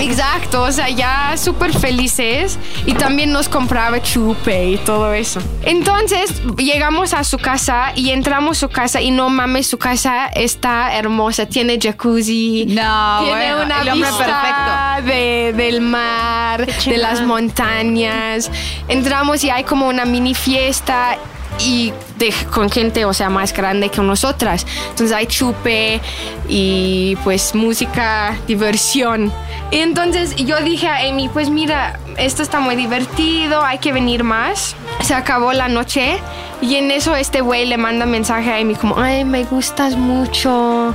Exacto, 0.00 0.62
o 0.62 0.70
sea, 0.72 0.88
ya 0.90 1.36
súper 1.36 1.72
felices 1.72 2.58
y 2.86 2.94
también 2.94 3.32
nos 3.32 3.48
compraba 3.48 4.00
chupe 4.02 4.66
y 4.66 4.76
todo 4.78 5.12
eso. 5.14 5.17
Entonces 5.62 6.42
llegamos 6.56 7.12
a 7.14 7.24
su 7.24 7.38
casa 7.38 7.92
y 7.94 8.10
entramos 8.10 8.58
a 8.58 8.60
su 8.60 8.68
casa 8.68 9.00
y 9.00 9.10
no 9.10 9.28
mames, 9.30 9.66
su 9.66 9.78
casa 9.78 10.26
está 10.28 10.94
hermosa, 10.96 11.46
tiene 11.46 11.78
jacuzzi, 11.80 12.66
No, 12.68 13.20
tiene 13.24 13.54
bueno, 13.54 13.64
una 13.66 13.82
vista 13.94 15.00
de- 15.04 15.52
del 15.56 15.80
mar, 15.80 16.66
de 16.66 16.98
las 16.98 17.22
montañas. 17.22 18.50
Entramos 18.88 19.42
y 19.44 19.50
hay 19.50 19.64
como 19.64 19.88
una 19.88 20.04
mini 20.04 20.34
fiesta 20.34 21.16
y 21.60 21.92
de- 22.18 22.34
con 22.50 22.70
gente, 22.70 23.04
o 23.04 23.12
sea, 23.14 23.30
más 23.30 23.52
grande 23.52 23.90
que 23.90 24.00
nosotras. 24.00 24.66
Entonces 24.90 25.16
hay 25.16 25.26
chupe 25.26 26.00
y 26.48 27.16
pues 27.24 27.54
música, 27.54 28.36
diversión. 28.46 29.32
Y 29.70 29.78
entonces 29.78 30.34
yo 30.36 30.58
dije 30.60 30.88
a 30.88 31.08
Amy, 31.08 31.28
pues 31.28 31.50
mira, 31.50 31.98
esto 32.16 32.42
está 32.42 32.58
muy 32.60 32.74
divertido, 32.76 33.62
hay 33.62 33.78
que 33.78 33.92
venir 33.92 34.24
más. 34.24 34.74
Se 35.02 35.14
acabó 35.14 35.52
la 35.52 35.68
noche 35.68 36.18
y 36.60 36.74
en 36.76 36.90
eso 36.90 37.14
este 37.14 37.40
güey 37.42 37.66
le 37.66 37.76
manda 37.76 38.04
mensaje 38.06 38.50
a 38.50 38.56
Amy 38.56 38.74
como, 38.74 38.98
ay, 38.98 39.24
me 39.24 39.44
gustas 39.44 39.94
mucho, 39.96 40.94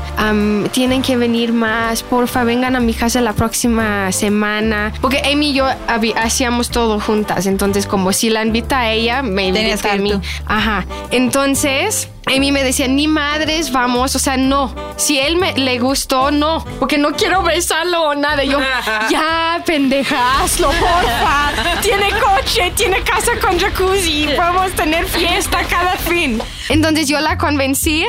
tienen 0.71 1.01
que 1.03 1.15
venir 1.17 1.53
más, 1.53 2.03
porfa, 2.03 2.43
vengan 2.43 2.75
a 2.75 2.79
mi 2.79 2.93
casa 2.93 3.21
la 3.21 3.33
próxima 3.33 4.11
semana. 4.11 4.91
Porque 5.01 5.21
Amy 5.31 5.51
y 5.51 5.53
yo 5.53 5.67
hacíamos 6.17 6.69
todo 6.69 6.99
juntas, 6.99 7.45
entonces 7.45 7.85
como 7.85 8.11
si 8.11 8.29
la 8.29 8.43
invita 8.43 8.79
a 8.79 8.91
ella, 8.91 9.21
me 9.21 9.51
invita 9.71 9.91
a 9.91 9.95
mí. 9.97 10.09
Ajá. 10.47 10.85
Entonces, 11.13 12.09
Amy 12.25 12.51
me 12.51 12.63
decía, 12.63 12.87
ni 12.87 13.07
madres, 13.07 13.71
vamos, 13.71 14.15
o 14.15 14.19
sea, 14.19 14.35
no. 14.35 14.73
Si 14.95 15.19
él 15.19 15.37
me 15.37 15.53
le 15.53 15.77
gustó, 15.77 16.31
no, 16.31 16.65
porque 16.79 16.97
no 16.97 17.11
quiero 17.11 17.43
besarlo 17.43 18.01
o 18.01 18.15
nada. 18.15 18.43
Y 18.43 18.49
yo, 18.49 18.59
ya, 19.11 19.61
pendeja, 19.63 20.41
hazlo, 20.41 20.69
porfa. 20.69 21.51
tiene 21.83 22.09
coche, 22.19 22.73
tiene 22.75 23.03
casa 23.03 23.33
con 23.39 23.59
jacuzzi, 23.59 24.27
podemos 24.35 24.71
tener 24.71 25.05
fiesta 25.05 25.63
cada 25.69 25.97
fin. 25.97 26.41
Entonces 26.69 27.07
yo 27.07 27.19
la 27.19 27.37
convencí 27.37 28.05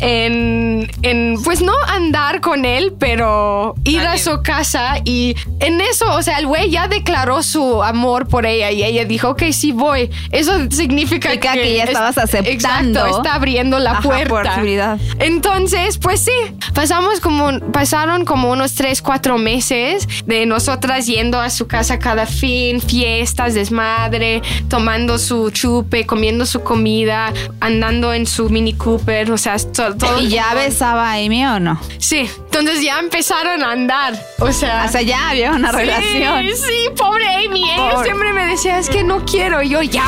en, 0.00 0.88
en, 1.02 1.42
pues 1.42 1.60
no 1.60 1.72
andar 1.88 2.40
con 2.40 2.64
él, 2.64 2.94
pero 2.98 3.74
ir 3.84 4.00
a 4.00 4.16
su 4.18 4.42
casa 4.42 4.96
y 5.04 5.34
en 5.60 5.80
eso, 5.80 6.12
o 6.14 6.22
sea, 6.22 6.38
el 6.38 6.46
güey 6.46 6.70
ya 6.70 6.86
declaró 6.88 7.42
su 7.42 7.82
amor 7.82 8.28
por 8.28 8.46
ella 8.46 8.70
y 8.70 8.84
ella 8.84 9.04
dijo, 9.04 9.30
ok, 9.30 9.42
sí 9.52 9.72
voy. 9.72 10.10
Eso 10.30 10.52
significa 10.70 10.88
Significa 11.30 11.52
que 11.54 11.74
ya 11.76 11.82
es- 11.84 11.90
estabas 11.90 12.18
aceptando. 12.18 13.00
Exacto, 13.00 13.16
está 13.18 13.34
abriendo 13.34 13.78
la 13.78 13.92
Ajá, 13.92 14.02
puerta. 14.02 14.28
por 14.28 14.46
seguridad. 14.48 14.98
Entonces, 15.18 15.98
pues 15.98 16.20
sí, 16.20 16.32
pasamos 16.74 17.20
como, 17.20 17.58
pasaron 17.72 18.24
como 18.24 18.50
unos 18.50 18.74
tres, 18.74 19.02
cuatro 19.02 19.36
meses 19.38 20.06
de 20.26 20.46
nosotras 20.46 21.06
yendo 21.06 21.40
a 21.40 21.50
su 21.50 21.66
casa 21.66 21.98
cada 21.98 22.26
fin, 22.26 22.80
fiestas, 22.80 23.54
desmadre, 23.54 24.42
tomando 24.68 25.18
su 25.18 25.50
chupe, 25.50 26.06
comiendo 26.06 26.46
su 26.46 26.60
comida, 26.60 27.32
andando 27.60 27.97
en 28.12 28.26
su 28.26 28.48
Mini 28.50 28.74
Cooper, 28.74 29.30
o 29.32 29.38
sea, 29.38 29.56
to- 29.58 29.94
todo. 29.96 30.20
¿Y 30.20 30.28
ya 30.28 30.54
besaba 30.54 31.10
a 31.10 31.14
Amy 31.14 31.44
o 31.46 31.60
no? 31.60 31.80
Sí, 31.98 32.28
entonces 32.44 32.82
ya 32.82 32.98
empezaron 32.98 33.62
a 33.62 33.72
andar, 33.72 34.14
o 34.38 34.50
sea. 34.52 34.84
O 34.86 34.92
sea, 34.92 35.02
ya 35.02 35.30
había 35.30 35.52
una 35.52 35.70
relación. 35.72 36.44
Sí, 36.44 36.54
sí, 36.56 36.90
pobre 36.96 37.26
Amy. 37.46 37.64
Ella 37.70 37.90
Pobre. 37.92 38.04
siempre 38.04 38.32
me 38.32 38.46
decía, 38.46 38.78
es 38.78 38.88
que 38.88 39.04
no 39.04 39.24
quiero. 39.24 39.62
Y 39.62 39.68
yo, 39.70 39.82
ya, 39.82 40.04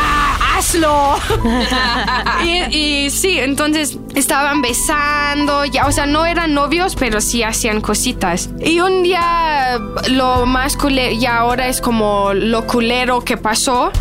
hazlo. 0.57 1.17
y, 2.45 2.77
y 3.07 3.11
sí, 3.11 3.39
entonces 3.39 3.99
estaban 4.15 4.63
besando, 4.63 5.65
ya, 5.65 5.87
o 5.87 5.93
sea, 5.93 6.07
no 6.07 6.27
eran 6.27 6.55
novios, 6.55 6.97
pero 6.97 7.21
sí 7.21 7.43
hacían 7.43 7.81
cositas. 7.81 8.51
Y 8.61 8.81
un 8.81 9.03
día, 9.03 9.79
lo 10.09 10.47
más 10.47 10.77
culero, 10.77 11.13
y 11.15 11.27
ahora 11.27 11.69
es 11.69 11.81
como 11.81 12.33
lo 12.35 12.67
culero 12.67 13.21
que 13.23 13.37
pasó. 13.37 13.93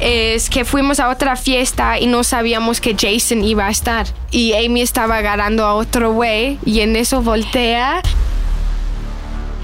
Es 0.00 0.50
que 0.50 0.64
fuimos 0.64 1.00
a 1.00 1.08
otra 1.08 1.36
fiesta 1.36 1.98
y 1.98 2.06
no 2.06 2.22
sabíamos 2.24 2.80
que 2.80 2.94
Jason 2.98 3.42
iba 3.44 3.66
a 3.66 3.70
estar. 3.70 4.06
Y 4.30 4.52
Amy 4.54 4.82
estaba 4.82 5.16
agarrando 5.16 5.64
a 5.64 5.74
otro 5.74 6.12
güey 6.12 6.58
y 6.64 6.80
en 6.80 6.96
eso 6.96 7.22
voltea. 7.22 8.02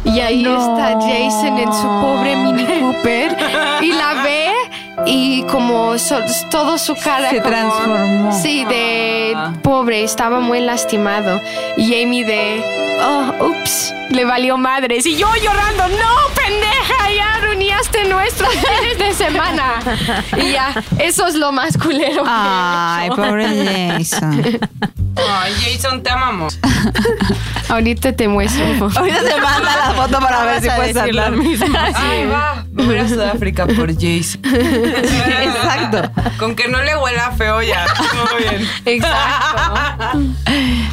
Y 0.04 0.18
ahí 0.18 0.40
está 0.44 0.98
Jason 1.00 1.58
en 1.58 1.72
su 1.72 1.82
pobre 1.86 2.34
Mini 2.34 2.64
Cooper 2.80 3.36
y 3.82 3.92
la 3.92 4.22
ve 4.24 4.48
y 5.06 5.42
como 5.44 5.96
so- 5.96 6.18
todo 6.50 6.76
su 6.76 6.94
cara 6.96 7.30
Se 7.30 7.38
como- 7.38 7.48
transformó. 7.50 8.32
Sí, 8.42 8.64
de 8.64 9.36
pobre, 9.62 10.02
estaba 10.02 10.40
muy 10.40 10.60
lastimado. 10.60 11.40
Y 11.76 12.02
Amy 12.02 12.24
de, 12.24 12.64
oh, 13.00 13.46
ups, 13.46 13.94
le 14.10 14.24
valió 14.24 14.56
madres. 14.58 15.06
Y 15.06 15.14
yo 15.16 15.28
llorando, 15.40 15.86
no, 15.86 16.16
pendeja, 16.34 16.71
ya 16.71 16.71
arruinaste 17.98 18.08
nuestros 18.08 18.50
fines 18.54 18.98
de 18.98 19.14
semana. 19.24 19.74
Y 20.36 20.52
ya, 20.52 20.72
eso 20.98 21.26
es 21.26 21.34
lo 21.34 21.52
más 21.52 21.76
culero. 21.76 22.22
que 22.24 22.28
he 22.28 22.32
Ay, 22.32 23.06
hecho. 23.06 23.16
pobre 23.16 23.46
Jason. 23.98 24.60
Ay, 25.16 25.52
Jason, 25.60 26.02
te 26.02 26.10
amamos. 26.10 26.58
Ahorita 27.68 28.12
te 28.14 28.28
muestro. 28.28 28.64
Ahorita 28.96 29.20
se 29.20 29.40
manda 29.40 29.76
la 29.76 29.94
foto 29.94 30.18
para 30.20 30.44
ver 30.44 30.62
si 30.62 30.68
puedes 30.70 30.94
decir 30.94 31.14
lo 31.14 31.22
andar. 31.24 31.42
mismo. 31.42 31.66
Ay, 31.94 32.26
va. 32.26 32.64
Me 32.72 32.84
voy 32.84 32.96
a 32.98 33.08
Sudáfrica 33.08 33.66
por 33.66 33.92
Jason. 33.94 34.40
Exacto. 34.44 36.10
Con 36.38 36.54
que 36.54 36.68
no 36.68 36.82
le 36.82 36.96
huela 36.96 37.30
feo 37.32 37.62
ya. 37.62 37.84
Todo 37.86 38.36
bien. 38.38 38.68
Exacto. 38.84 40.18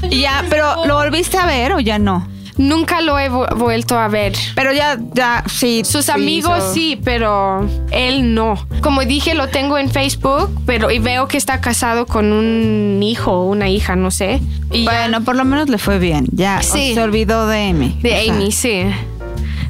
Y 0.09 0.21
ya, 0.21 0.43
pero 0.49 0.85
¿lo 0.85 0.95
volviste 0.95 1.37
a 1.37 1.45
ver 1.45 1.73
o 1.73 1.79
ya 1.79 1.99
no? 1.99 2.27
Nunca 2.59 2.99
lo 2.99 3.17
he 3.17 3.29
vu- 3.29 3.47
vuelto 3.55 3.97
a 3.97 4.09
ver. 4.09 4.33
Pero 4.53 4.73
ya, 4.73 4.99
ya, 5.13 5.43
sí. 5.47 5.83
Sus 5.85 6.05
sí 6.05 6.11
amigos 6.11 6.61
sí, 6.73 6.99
pero 7.03 7.65
él 7.91 8.35
no. 8.35 8.67
Como 8.81 9.01
dije, 9.05 9.33
lo 9.33 9.47
tengo 9.47 9.77
en 9.77 9.89
Facebook, 9.89 10.49
pero 10.65 10.91
y 10.91 10.99
veo 10.99 11.27
que 11.29 11.37
está 11.37 11.61
casado 11.61 12.05
con 12.05 12.33
un 12.33 13.01
hijo 13.01 13.31
o 13.31 13.45
una 13.45 13.69
hija, 13.69 13.95
no 13.95 14.11
sé. 14.11 14.41
Y 14.71 14.83
ya- 14.83 14.91
Bueno, 14.91 15.23
por 15.23 15.37
lo 15.37 15.45
menos 15.45 15.69
le 15.69 15.77
fue 15.77 15.99
bien. 15.99 16.27
Ya 16.33 16.61
Sí. 16.61 16.93
se 16.93 17.01
olvidó 17.01 17.47
de 17.47 17.69
Amy. 17.69 17.97
de 18.01 18.09
O 18.19 18.23
sea, 18.23 18.33
Amy, 18.33 18.51
sí. 18.51 18.81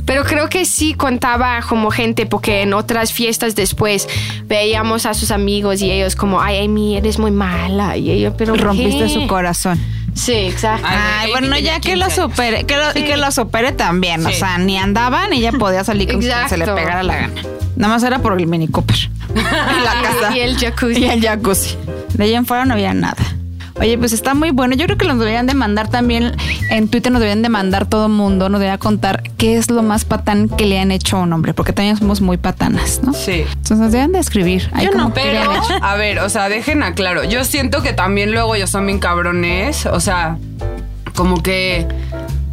Pero 0.09 0.23
creo 0.23 0.49
que 0.49 0.65
sí 0.65 0.95
contaba 0.95 1.61
como 1.61 1.91
gente, 1.91 2.25
porque 2.25 2.63
en 2.63 2.73
otras 2.73 3.13
fiestas 3.13 3.53
después 3.53 4.09
veíamos 4.45 5.05
a 5.05 5.13
sus 5.13 5.29
amigos 5.29 5.83
y 5.83 5.91
ellos 5.91 6.15
como, 6.15 6.41
ay, 6.41 6.65
Amy, 6.65 6.97
eres 6.97 7.19
muy 7.19 7.29
mala. 7.29 7.95
Y 7.95 8.09
ellos, 8.09 8.33
pero 8.35 8.55
Rompiste 8.55 9.03
¿qué? 9.03 9.09
su 9.09 9.27
corazón. 9.27 9.79
Sí, 10.15 10.33
exacto. 10.33 10.87
Ay, 10.89 10.97
Ay, 11.25 11.31
bueno, 11.31 11.55
ya 11.59 11.75
que 11.75 11.93
15 11.93 11.97
lo 11.97 12.09
supere, 12.09 12.63
que 12.63 12.75
lo, 12.75 12.89
y 12.95 13.03
que 13.03 13.17
lo 13.17 13.31
supere 13.31 13.71
también. 13.71 14.25
O 14.25 14.31
sea, 14.31 14.57
ni 14.57 14.79
andaba 14.79 15.27
ni 15.27 15.37
ella 15.37 15.51
podía 15.51 15.83
salir 15.83 16.11
con 16.11 16.21
quien 16.21 16.49
se 16.49 16.57
le 16.57 16.65
pegara 16.65 17.03
la 17.03 17.15
gana. 17.15 17.41
Nada 17.75 17.93
más 17.93 18.01
era 18.01 18.17
por 18.17 18.35
el 18.35 18.47
Mini 18.47 18.67
Cooper. 18.67 18.97
y 18.97 19.33
la 19.35 20.01
casa. 20.01 20.35
Y 20.35 20.39
el 20.39 20.57
jacuzzi. 20.57 21.01
Y 21.01 21.05
el 21.05 21.21
jacuzzi. 21.21 21.77
De 22.15 22.23
ahí 22.23 22.33
en 22.33 22.47
fuera 22.47 22.65
no 22.65 22.73
había 22.73 22.95
nada. 22.95 23.38
Oye, 23.79 23.97
pues 23.97 24.13
está 24.13 24.33
muy 24.33 24.51
bueno. 24.51 24.75
Yo 24.75 24.85
creo 24.85 24.97
que 24.97 25.07
nos 25.07 25.19
deberían 25.19 25.47
de 25.47 25.53
mandar 25.53 25.89
también 25.89 26.35
en 26.69 26.87
Twitter, 26.89 27.11
nos 27.11 27.21
deberían 27.21 27.41
de 27.41 27.49
mandar 27.49 27.85
todo 27.85 28.07
el 28.07 28.11
mundo, 28.11 28.49
nos 28.49 28.59
debería 28.59 28.77
contar 28.77 29.23
qué 29.37 29.57
es 29.57 29.69
lo 29.71 29.83
más 29.83 30.05
patán 30.05 30.49
que 30.49 30.65
le 30.65 30.79
han 30.79 30.91
hecho 30.91 31.17
a 31.17 31.21
un 31.21 31.33
hombre, 31.33 31.53
porque 31.53 31.73
también 31.73 31.97
somos 31.97 32.21
muy 32.21 32.37
patanas, 32.37 33.01
¿no? 33.03 33.13
Sí. 33.13 33.45
Entonces 33.47 33.77
nos 33.77 33.91
deben 33.91 34.11
de 34.11 34.19
escribir. 34.19 34.69
Ahí 34.73 34.85
Yo 34.85 34.91
no, 34.91 35.13
pero, 35.13 35.51
a 35.81 35.95
ver, 35.95 36.19
o 36.19 36.29
sea, 36.29 36.49
dejen 36.49 36.83
a 36.83 36.93
claro. 36.93 37.23
Yo 37.23 37.43
siento 37.45 37.81
que 37.81 37.93
también 37.93 38.31
luego 38.31 38.55
ellos 38.55 38.69
son 38.69 38.85
bien 38.85 38.99
cabrones. 38.99 39.85
O 39.85 39.99
sea, 39.99 40.37
como 41.15 41.41
que. 41.41 41.87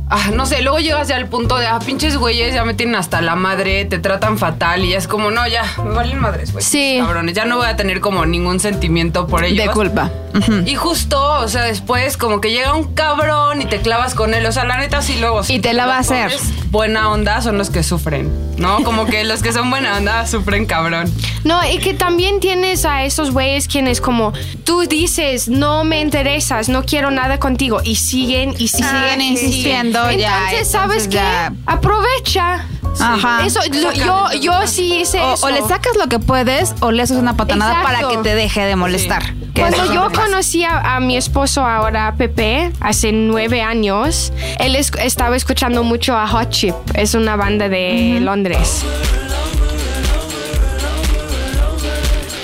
Ah, 0.08 0.30
no 0.32 0.46
sé, 0.46 0.62
luego 0.62 0.78
llegas 0.78 1.08
ya 1.08 1.16
al 1.16 1.26
punto 1.26 1.56
de, 1.56 1.66
ah, 1.66 1.80
pinches 1.84 2.16
güeyes, 2.16 2.54
ya 2.54 2.64
me 2.64 2.74
tienen 2.74 2.94
hasta 2.94 3.20
la 3.20 3.34
madre, 3.34 3.84
te 3.86 3.98
tratan 3.98 4.38
fatal 4.38 4.84
y 4.84 4.90
ya 4.90 4.98
es 4.98 5.08
como, 5.08 5.32
no, 5.32 5.48
ya, 5.48 5.64
me 5.84 5.94
valen 5.94 6.20
madres, 6.20 6.52
güey. 6.52 6.64
Sí. 6.64 6.98
Cabrones, 7.00 7.34
ya 7.34 7.44
no 7.44 7.56
voy 7.56 7.66
a 7.66 7.74
tener 7.74 8.00
como 8.00 8.24
ningún 8.24 8.60
sentimiento 8.60 9.26
por 9.26 9.44
ellos. 9.44 9.66
De 9.66 9.72
culpa. 9.72 10.12
Y 10.66 10.74
justo, 10.74 11.22
o 11.40 11.48
sea, 11.48 11.62
después 11.62 12.16
como 12.16 12.40
que 12.40 12.50
llega 12.50 12.74
un 12.74 12.92
cabrón 12.94 13.62
y 13.62 13.66
te 13.66 13.80
clavas 13.80 14.14
con 14.14 14.34
él. 14.34 14.44
O 14.46 14.52
sea, 14.52 14.64
la 14.64 14.78
neta 14.78 15.00
sí 15.02 15.16
luego... 15.18 15.40
Y 15.48 15.60
te 15.60 15.72
la 15.72 15.86
va 15.86 15.96
a 15.96 16.00
hacer. 16.00 16.30
Buena 16.70 17.10
onda 17.10 17.40
son 17.40 17.56
los 17.58 17.70
que 17.70 17.82
sufren, 17.82 18.30
¿no? 18.58 18.82
Como 18.82 19.06
que 19.06 19.24
los 19.24 19.42
que 19.42 19.52
son 19.52 19.70
buena 19.70 19.96
onda 19.96 20.26
sufren 20.26 20.66
cabrón. 20.66 21.10
No, 21.44 21.60
y 21.70 21.78
que 21.78 21.94
también 21.94 22.40
tienes 22.40 22.84
a 22.84 23.04
esos 23.04 23.30
güeyes 23.30 23.68
quienes 23.68 24.00
como 24.00 24.32
tú 24.64 24.80
dices, 24.82 25.48
no 25.48 25.84
me 25.84 26.00
interesas, 26.00 26.68
no 26.68 26.84
quiero 26.84 27.10
nada 27.10 27.38
contigo 27.38 27.80
y 27.84 27.96
siguen 27.96 28.54
y 28.58 28.68
siguen, 28.68 28.90
Siguen 28.90 29.20
y 29.22 29.28
insistiendo, 29.28 30.02
siguen. 30.04 30.20
ya, 30.20 30.38
Entonces, 30.50 30.68
¿sabes 30.70 31.04
entonces 31.04 31.22
qué? 31.52 31.56
Aprovecha. 31.66 32.66
Ajá. 32.98 33.44
Eso, 33.46 33.60
lo- 33.70 33.92
yo, 33.92 34.32
yo 34.40 34.66
sí 34.66 35.00
hice 35.02 35.20
O, 35.20 35.34
eso. 35.34 35.46
o 35.46 35.50
le 35.50 35.60
sacas 35.62 35.96
lo 35.98 36.08
que 36.08 36.18
puedes 36.18 36.74
o 36.80 36.90
le 36.90 37.02
haces 37.02 37.16
una 37.18 37.36
patanada 37.36 37.80
Exacto. 37.80 38.00
para 38.00 38.08
que 38.10 38.22
te 38.28 38.34
deje 38.34 38.62
de 38.64 38.74
molestar. 38.76 39.34
Cuando 39.56 39.92
yo 39.92 40.10
conocí 40.12 40.64
a, 40.64 40.96
a 40.96 41.00
mi 41.00 41.16
esposo 41.16 41.64
ahora, 41.64 42.14
Pepe, 42.16 42.70
hace 42.80 43.12
nueve 43.12 43.62
años, 43.62 44.32
él 44.58 44.76
es- 44.76 44.92
estaba 45.00 45.36
escuchando 45.36 45.82
mucho 45.82 46.16
a 46.16 46.26
Hot 46.28 46.50
Chip. 46.50 46.74
Es 46.94 47.14
una 47.14 47.36
banda 47.36 47.68
de 47.68 48.18
Londres. 48.20 48.84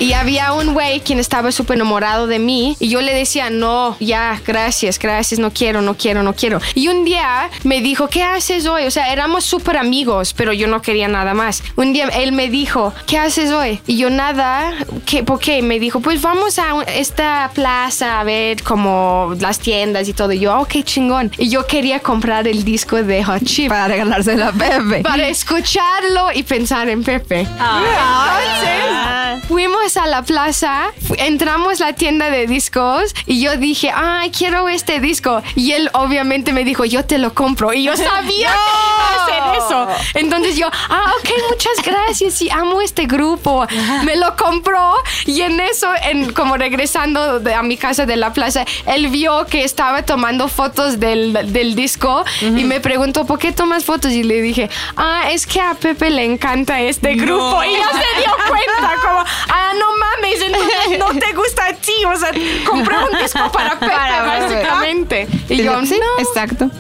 Y 0.03 0.15
había 0.15 0.53
un 0.53 0.75
güey 0.75 0.99
quien 0.99 1.21
estaba 1.21 1.53
súper 1.53 1.77
enamorado 1.77 2.27
de 2.27 2.41
mí 2.41 2.77
y 2.81 2.89
yo 2.89 3.01
le 3.01 3.15
decía, 3.15 3.51
no, 3.51 3.97
ya, 4.01 4.43
gracias, 4.45 4.99
gracias, 4.99 5.39
no 5.39 5.53
quiero, 5.53 5.81
no 5.81 5.95
quiero, 5.95 6.25
no 6.25 6.35
quiero. 6.35 6.61
Y 6.75 6.89
un 6.89 7.05
día 7.05 7.49
me 7.63 7.81
dijo, 7.81 8.09
¿qué 8.09 8.25
haces 8.25 8.67
hoy? 8.67 8.87
O 8.87 8.91
sea, 8.91 9.13
éramos 9.13 9.45
súper 9.45 9.77
amigos, 9.77 10.35
pero 10.35 10.53
yo 10.53 10.67
no 10.67 10.83
quería 10.83 11.07
nada 11.07 11.35
más. 11.35 11.63
Un 11.77 11.93
día 11.93 12.09
él 12.09 12.33
me 12.33 12.51
dijo, 12.51 12.93
¿qué 13.07 13.17
haces 13.17 13.53
hoy? 13.53 13.81
Y 13.87 13.97
yo 13.97 14.11
nada, 14.11 14.75
¿qué, 15.07 15.23
¿por 15.23 15.39
qué? 15.39 15.63
Me 15.63 15.79
dijo, 15.79 16.01
pues 16.01 16.21
vamos 16.21 16.59
a 16.59 16.83
esta 16.83 17.53
plaza 17.55 18.19
a 18.19 18.25
ver 18.25 18.61
como 18.65 19.37
las 19.39 19.61
tiendas 19.61 20.09
y 20.09 20.15
todo. 20.15 20.33
Y 20.33 20.41
yo, 20.41 20.59
ok, 20.59 20.83
chingón. 20.83 21.31
Y 21.39 21.49
yo 21.49 21.65
quería 21.69 22.01
comprar 22.01 22.49
el 22.49 22.65
disco 22.65 23.01
de 23.01 23.23
Hot 23.23 23.45
Chip 23.45 23.69
para 23.69 23.87
regalarse 23.87 24.37
la 24.37 24.51
Pepe. 24.51 25.03
para 25.05 25.29
escucharlo 25.29 26.33
y 26.35 26.43
pensar 26.43 26.89
en 26.89 27.05
Pepe. 27.05 27.43
Entonces, 27.43 29.45
fuimos 29.47 29.92
a 29.97 30.07
la 30.07 30.23
plaza, 30.23 30.87
entramos 31.19 31.81
la 31.81 31.93
tienda 31.93 32.31
de 32.31 32.47
discos 32.47 33.15
y 33.27 33.41
yo 33.43 33.57
dije, 33.57 33.91
ay, 33.95 34.31
quiero 34.31 34.69
este 34.69 35.01
disco. 35.01 35.43
Y 35.55 35.73
él 35.73 35.91
obviamente 35.95 36.53
me 36.53 36.65
dijo, 36.65 36.85
yo 36.85 37.05
te 37.05 37.19
lo 37.19 37.35
compro. 37.35 37.73
Y 37.73 37.85
yo 37.85 37.97
sabía 37.97 38.51
que 38.51 38.55
iba 38.55 39.09
a 39.09 39.25
hacer 39.25 39.59
eso. 39.59 39.89
Entonces 40.19 40.57
yo, 40.57 40.69
ah, 40.89 41.13
ok, 41.21 41.31
muchas 41.51 41.85
gracias 41.85 42.41
y 42.43 42.51
amo 42.51 42.81
este 42.81 43.07
grupo. 43.07 43.67
Me 44.05 44.17
lo 44.17 44.37
compró 44.37 44.95
y 45.27 45.43
en 45.43 45.61
eso, 45.61 45.89
en, 46.03 46.33
como 46.33 46.57
regresando 46.57 47.41
de- 47.41 47.55
a 47.55 47.63
mi 47.63 47.77
casa 47.77 48.07
de 48.07 48.17
la 48.17 48.33
plaza, 48.33 48.65
él 48.87 49.09
vio 49.09 49.47
que 49.47 49.65
estaba 49.65 50.03
tomando 50.03 50.49
fotos 50.49 50.99
del, 51.01 51.53
del 51.53 51.75
disco 51.75 52.25
y 52.41 52.65
me 52.65 52.81
preguntó, 52.81 53.27
¿por 53.27 53.39
qué 53.39 53.53
tomas 53.53 53.85
fotos? 53.85 54.13
Y 54.13 54.23
le 54.23 54.41
dije, 54.41 54.71
ah, 54.97 55.25
es 55.31 55.47
que 55.47 55.61
a 55.61 55.75
Pepe 55.75 56.11
le 56.11 56.25
encanta 56.25 56.81
este 56.81 57.15
grupo. 57.15 57.63
Y 57.65 57.73
ya 57.73 57.89
se 57.91 58.21
dio 58.21 58.33
cuenta, 58.49 58.95
como, 59.03 59.19
ah, 59.49 59.73
no 59.79 59.82
mames, 59.99 60.41
entonces 60.41 60.99
no 60.99 61.09
te 61.19 61.33
gusta 61.35 61.67
a 61.67 61.73
ti. 61.75 61.93
O 62.07 62.17
sea, 62.17 62.31
compré 62.69 62.97
un 62.99 63.19
disco 63.21 63.51
para 63.53 63.79
Pepe, 63.79 63.93
básicamente. 63.93 65.29
Y 65.49 65.55
Y 65.55 65.65
yo, 65.65 65.81
sí, 65.85 65.99
no. 65.99 66.23
exacto. 66.25 66.71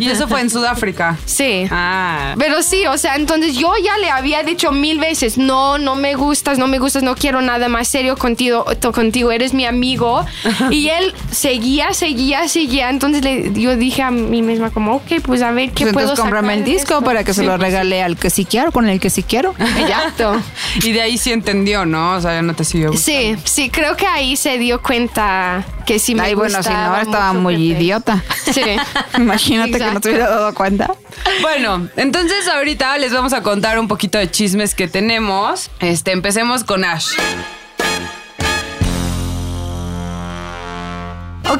Y 0.00 0.08
eso 0.08 0.28
fue 0.28 0.40
en 0.40 0.50
Sudáfrica. 0.50 1.16
Sí. 1.24 1.66
Ah. 1.70 2.34
Pero 2.38 2.62
sí, 2.62 2.86
o 2.86 2.96
sea, 2.98 3.16
entonces 3.16 3.54
yo 3.56 3.72
ya 3.82 3.96
le 3.98 4.10
había 4.10 4.42
dicho 4.42 4.72
mil 4.72 4.98
veces, 4.98 5.38
no, 5.38 5.78
no 5.78 5.94
me 5.96 6.14
gustas, 6.14 6.58
no 6.58 6.66
me 6.66 6.78
gustas, 6.78 7.02
no 7.02 7.14
quiero 7.14 7.40
nada 7.42 7.68
más 7.68 7.88
serio 7.88 8.16
contigo, 8.16 8.64
contigo 8.94 9.30
eres 9.32 9.54
mi 9.54 9.66
amigo. 9.66 10.24
y 10.70 10.88
él 10.88 11.14
seguía, 11.30 11.92
seguía, 11.92 12.48
seguía. 12.48 12.90
Entonces 12.90 13.22
le- 13.24 13.52
yo 13.54 13.76
dije 13.76 14.02
a 14.02 14.10
mí 14.10 14.42
misma 14.42 14.70
como, 14.70 14.96
ok, 14.96 15.20
pues 15.24 15.42
a 15.42 15.50
ver 15.52 15.70
qué 15.72 15.84
Pues 15.84 15.92
puedo 15.94 16.06
entonces 16.10 16.22
cómprame 16.22 16.54
el 16.54 16.64
disco 16.64 16.94
esto?" 16.94 17.04
para 17.04 17.24
que 17.24 17.34
se 17.34 17.42
lo 17.42 17.56
regale 17.56 18.02
al 18.02 18.16
que 18.16 18.30
sí 18.30 18.44
quiero, 18.44 18.72
con 18.72 18.88
el 18.88 19.00
que 19.00 19.10
sí 19.10 19.22
quiero. 19.22 19.54
Exacto. 19.58 20.40
Y 20.82 20.92
de 20.92 21.02
ahí 21.02 21.18
sí 21.18 21.32
entendió, 21.32 21.84
¿no? 21.84 22.14
O 22.14 22.20
sea, 22.20 22.41
no 22.42 22.54
te 22.54 22.64
siguió. 22.64 22.92
Sí, 22.94 23.36
sí, 23.44 23.70
creo 23.70 23.96
que 23.96 24.06
ahí 24.06 24.36
se 24.36 24.58
dio 24.58 24.82
cuenta 24.82 25.64
que 25.86 25.98
sí 25.98 26.14
me 26.14 26.22
Ay, 26.22 26.34
bueno, 26.34 26.62
si 26.62 26.70
no, 26.70 26.96
estaba 26.96 27.32
muy 27.32 27.54
Pepe. 27.54 27.82
idiota. 27.82 28.22
Sí. 28.52 28.62
Imagínate 29.16 29.78
que 29.78 29.90
no 29.92 30.00
te 30.00 30.08
hubiera 30.10 30.28
dado 30.28 30.54
cuenta. 30.54 30.94
Bueno, 31.40 31.88
entonces 31.96 32.48
ahorita 32.48 32.98
les 32.98 33.12
vamos 33.12 33.32
a 33.32 33.42
contar 33.42 33.78
un 33.78 33.88
poquito 33.88 34.18
de 34.18 34.30
chismes 34.30 34.74
que 34.74 34.88
tenemos. 34.88 35.70
Este, 35.80 36.12
empecemos 36.12 36.64
con 36.64 36.84
Ash. 36.84 37.08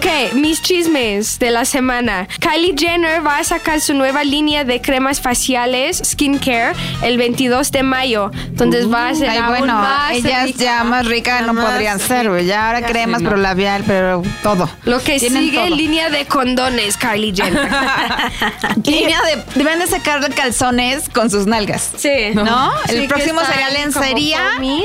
Ok, 0.04 0.32
mis 0.34 0.60
chismes 0.60 1.38
de 1.38 1.52
la 1.52 1.64
semana. 1.64 2.26
Kylie 2.40 2.74
Jenner 2.76 3.24
va 3.24 3.38
a 3.38 3.44
sacar 3.44 3.80
su 3.80 3.94
nueva 3.94 4.24
línea 4.24 4.64
de 4.64 4.80
cremas 4.80 5.20
faciales 5.20 6.02
skincare 6.04 6.72
el 7.04 7.18
22 7.18 7.70
de 7.70 7.84
mayo. 7.84 8.32
Entonces 8.48 8.92
va 8.92 9.10
a 9.10 9.14
ser 9.14 9.30
Ay, 9.30 9.38
aún 9.38 9.58
bueno, 9.58 9.74
más 9.74 10.12
ellas 10.12 10.44
rica. 10.46 10.58
ya 10.58 10.82
más 10.84 11.06
ricas 11.06 11.46
no 11.46 11.52
Más 11.52 11.66
podrían 11.70 12.00
ser, 12.00 12.28
güey. 12.30 12.46
Ya 12.46 12.66
ahora 12.66 12.84
cremas, 12.84 13.18
sí, 13.18 13.24
no. 13.24 13.30
pero 13.30 13.40
labial, 13.40 13.84
pero 13.86 14.22
todo. 14.42 14.68
Lo 14.84 14.98
que 14.98 15.20
Tienen 15.20 15.44
sigue 15.44 15.58
todo. 15.66 15.76
línea 15.76 16.10
de 16.10 16.26
condones, 16.26 16.96
Kylie 16.96 17.32
Jenner. 17.34 17.68
Línea 18.84 19.20
de, 19.22 19.42
deben 19.54 19.78
de 19.78 19.86
sacar 19.86 20.28
calzones 20.34 21.08
con 21.10 21.30
sus 21.30 21.46
nalgas. 21.46 21.90
sí. 21.96 22.08
¿No? 22.34 22.72
Sí, 22.88 22.96
el 22.96 23.06
próximo 23.08 23.40
sería 23.44 23.70
lencería. 23.70 24.40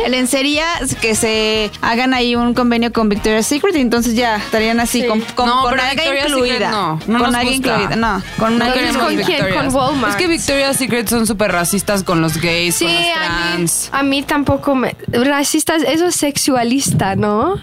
Lencería, 0.10 0.66
que 1.02 1.16
se 1.16 1.72
hagan 1.82 2.14
ahí 2.14 2.36
un 2.36 2.54
convenio 2.54 2.94
con 2.94 3.10
Victoria's 3.10 3.48
Secret 3.48 3.76
y 3.76 3.80
entonces 3.82 4.14
ya 4.16 4.36
estarían 4.38 4.80
así, 4.80 5.02
Sí. 5.02 5.07
Con, 5.08 5.22
con, 5.22 5.46
No, 5.48 5.62
con 5.64 5.74
Victoria's 5.76 6.28
incluida. 6.30 6.54
Secret 6.54 6.72
no, 6.72 7.00
no 7.08 7.20
con 7.20 7.28
gusta. 7.28 7.44
incluida. 7.44 7.96
No, 7.96 8.24
con 8.38 8.54
una 8.56 8.66
¿con 8.68 9.16
quién? 9.18 9.54
¿Con 9.56 9.76
Walmart? 9.76 10.12
Es 10.12 10.16
que 10.18 10.28
Victoria's 10.28 10.78
Secret 10.78 11.08
son 11.08 11.26
súper 11.28 11.52
racistas 11.52 12.04
con 12.04 12.22
los 12.22 12.38
gays, 12.38 12.76
Sí, 12.76 12.86
con 12.86 12.94
los 12.94 13.02
a 13.04 13.06
mí, 13.08 13.52
trans. 13.56 13.90
a 13.92 14.04
mí 14.04 14.24
tampoco 14.24 14.76
me... 14.76 14.96
Racistas, 15.08 15.84
eso 15.84 16.08
es 16.08 16.16
sexualista, 16.16 17.16
¿no? 17.16 17.56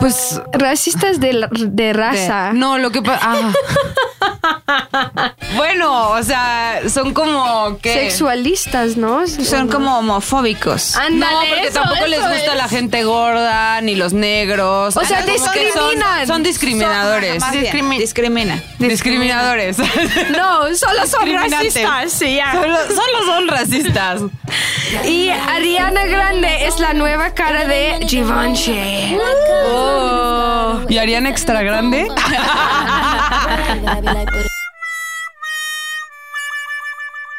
Pues 0.00 0.40
Racistas 0.52 1.20
de, 1.20 1.48
de 1.50 1.92
raza. 1.92 2.52
no, 2.52 2.78
lo 2.78 2.90
que 2.90 3.02
pasa. 3.02 3.36
bueno, 5.56 6.10
o 6.10 6.22
sea, 6.22 6.80
son 6.88 7.14
como 7.14 7.78
que. 7.80 7.92
Sexualistas, 7.94 8.96
¿no? 8.96 9.26
Son 9.26 9.68
como 9.68 9.98
homofóbicos. 9.98 10.94
No, 10.96 11.02
Ándale, 11.02 11.48
porque 11.48 11.68
eso, 11.68 11.80
tampoco 11.80 12.06
les 12.06 12.20
gusta 12.20 12.52
es. 12.52 12.56
la 12.56 12.68
gente 12.68 13.04
gorda 13.04 13.80
ni 13.80 13.94
los 13.94 14.12
negros. 14.12 14.96
O 14.96 15.04
sea, 15.04 15.22
son- 15.24 15.32
discriminan. 15.32 16.26
Son, 16.26 16.42
discriminadores. 16.42 17.42
Discrimi- 17.44 17.98
discrimina. 17.98 18.62
discriminadores. 18.78 19.78
No, 19.78 20.74
solo 20.74 21.06
son 21.06 21.32
racistas. 21.32 22.12
Sí, 22.12 22.36
ya. 22.36 22.52
solo, 22.52 22.76
solo 22.88 23.24
son 23.26 23.48
racistas. 23.48 24.22
Y 25.04 25.28
Ariana 25.30 26.04
Grande 26.04 26.66
es 26.66 26.78
la 26.80 26.92
nueva 26.94 27.30
cara 27.30 27.64
de 27.66 28.04
Givenchy. 28.08 29.16
Oh. 29.68 30.80
¿Y 30.88 30.98
Ariana 30.98 31.28
extra 31.30 31.62
grande? 31.62 32.08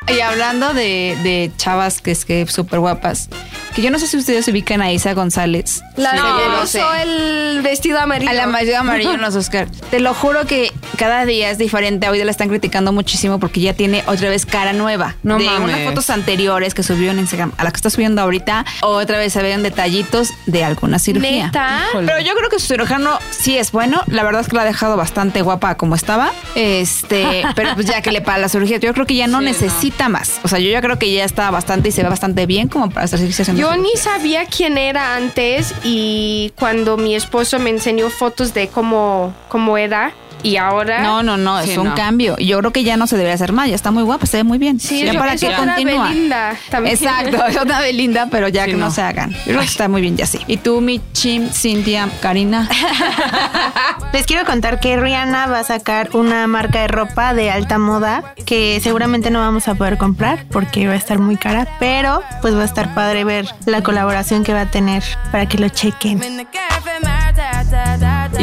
Y 0.07 0.19
hablando 0.19 0.73
de, 0.73 1.17
de 1.23 1.51
chavas 1.57 2.01
que 2.01 2.11
es 2.11 2.25
que 2.25 2.45
súper 2.47 2.79
guapas, 2.79 3.29
que 3.73 3.81
yo 3.81 3.89
no 3.89 3.99
sé 3.99 4.07
si 4.07 4.17
ustedes 4.17 4.47
ubican 4.49 4.81
a 4.81 4.91
Isa 4.91 5.13
González. 5.13 5.81
La 5.95 6.11
que 6.11 6.17
lo 6.17 6.63
usó 6.63 6.93
el 6.95 7.61
vestido 7.61 7.99
amarillo. 7.99 8.29
A 8.29 8.33
la 8.33 8.47
mayoría 8.47 8.81
amarillo 8.81 9.13
en 9.13 9.21
los 9.21 9.35
Oscar. 9.37 9.67
Te 9.89 9.99
lo 10.01 10.13
juro 10.13 10.45
que 10.45 10.71
cada 10.97 11.25
día 11.25 11.49
es 11.51 11.57
diferente. 11.57 12.07
Hoy 12.09 12.23
la 12.23 12.31
están 12.31 12.49
criticando 12.49 12.91
muchísimo 12.91 13.39
porque 13.39 13.59
ya 13.61 13.73
tiene 13.73 14.03
otra 14.07 14.29
vez 14.29 14.45
cara 14.45 14.73
nueva. 14.73 15.15
No 15.23 15.37
de 15.37 15.45
mames. 15.45 15.61
unas 15.61 15.85
fotos 15.89 16.09
anteriores 16.09 16.73
que 16.73 16.83
subió 16.83 17.11
en 17.11 17.19
Instagram 17.19 17.51
a 17.57 17.63
la 17.63 17.71
que 17.71 17.77
está 17.77 17.89
subiendo 17.89 18.21
ahorita, 18.21 18.65
otra 18.81 19.17
vez 19.17 19.33
se 19.33 19.41
ven 19.41 19.63
detallitos 19.63 20.29
de 20.45 20.63
alguna 20.63 20.99
cirugía. 20.99 21.45
Neta. 21.47 21.83
Pero 21.93 22.19
yo 22.19 22.33
creo 22.35 22.49
que 22.49 22.59
su 22.59 22.67
cirujano 22.67 23.19
sí 23.31 23.57
es 23.57 23.71
bueno. 23.71 24.01
La 24.07 24.23
verdad 24.23 24.41
es 24.41 24.47
que 24.47 24.55
la 24.55 24.61
ha 24.63 24.65
dejado 24.65 24.95
bastante 24.97 25.41
guapa 25.41 25.75
como 25.75 25.95
estaba. 25.95 26.31
Este, 26.55 27.43
pero 27.55 27.73
pues 27.75 27.85
ya 27.87 28.01
que 28.01 28.11
le 28.11 28.21
para 28.21 28.37
la 28.37 28.49
cirugía, 28.49 28.77
yo 28.77 28.93
creo 28.93 29.05
que 29.05 29.15
ya 29.15 29.27
no 29.27 29.39
Sí, 29.39 29.45
no. 29.45 29.51
necesita 29.51 30.09
más. 30.09 30.39
O 30.43 30.47
sea, 30.47 30.59
yo 30.59 30.69
ya 30.69 30.81
creo 30.81 30.97
que 30.99 31.11
ya 31.11 31.23
está 31.25 31.49
bastante 31.51 31.89
y 31.89 31.91
se 31.91 32.03
ve 32.03 32.09
bastante 32.09 32.45
bien 32.45 32.67
como 32.67 32.89
para 32.89 33.05
hacer 33.05 33.19
haciendo 33.19 33.59
Yo 33.61 33.71
cirugía. 33.71 33.83
ni 33.93 33.97
sabía 33.99 34.45
quién 34.45 34.77
era 34.77 35.15
antes 35.15 35.73
y 35.83 36.53
cuando 36.57 36.97
mi 36.97 37.15
esposo 37.15 37.59
me 37.59 37.69
enseñó 37.71 38.09
fotos 38.09 38.53
de 38.53 38.67
cómo, 38.67 39.33
cómo 39.49 39.77
era 39.77 40.11
y 40.43 40.57
ahora... 40.57 41.01
No, 41.01 41.23
no, 41.23 41.37
no, 41.37 41.61
Sí, 41.63 41.71
es 41.71 41.77
un 41.77 41.89
no. 41.89 41.95
cambio. 41.95 42.35
Yo 42.37 42.59
creo 42.59 42.71
que 42.71 42.83
ya 42.83 42.97
no 42.97 43.07
se 43.07 43.15
debería 43.15 43.33
hacer 43.35 43.51
más, 43.53 43.69
ya 43.69 43.75
está 43.75 43.91
muy 43.91 44.03
guapa, 44.03 44.25
se 44.25 44.37
ve 44.37 44.43
muy 44.43 44.57
bien. 44.57 44.79
Sí, 44.79 45.03
ya 45.05 45.13
yo- 45.13 45.19
para 45.19 45.33
es 45.33 45.41
qué 45.41 45.47
otra 45.47 45.65
continúa. 45.75 46.09
Belinda 46.09 46.55
también. 46.69 46.95
Exacto, 46.95 47.45
es 47.47 47.57
otra 47.57 47.79
Belinda, 47.81 48.27
pero 48.29 48.47
ya 48.49 48.65
Sí, 48.65 48.71
que 48.71 48.77
no. 48.77 48.85
no. 48.85 48.91
se 48.91 49.01
hagan. 49.01 49.31
Yo 49.31 49.37
creo 49.45 49.59
que 49.59 49.65
está 49.65 49.87
muy 49.87 50.01
bien 50.01 50.15
ya 50.17 50.25
sí. 50.25 50.39
Y 50.47 50.57
tú, 50.57 50.81
mi 50.81 51.01
Chim, 51.13 51.49
Cintia, 51.49 52.09
Karina. 52.21 52.67
Les 54.13 54.25
quiero 54.25 54.45
contar 54.45 54.79
que 54.79 54.95
Rihanna 54.97 55.47
va 55.47 55.59
a 55.59 55.63
sacar 55.63 56.09
una 56.15 56.45
marca 56.47 56.81
de 56.81 56.87
ropa 56.87 57.33
de 57.33 57.49
alta 57.49 57.79
moda 57.79 58.35
que 58.45 58.79
seguramente 58.83 59.31
no 59.31 59.39
vamos 59.39 59.67
a 59.67 59.75
poder 59.75 59.97
comprar 59.97 60.45
porque 60.51 60.87
va 60.87 60.93
a 60.93 60.97
estar 60.97 61.17
muy 61.19 61.37
cara, 61.37 61.67
pero 61.79 62.21
pues 62.41 62.55
va 62.55 62.61
a 62.61 62.65
estar 62.65 62.93
padre 62.93 63.23
ver 63.23 63.47
la 63.65 63.81
colaboración 63.81 64.43
que 64.43 64.53
va 64.53 64.61
a 64.61 64.71
tener 64.71 65.03
para 65.31 65.47
que 65.47 65.57
lo 65.57 65.69
chequen. 65.69 66.21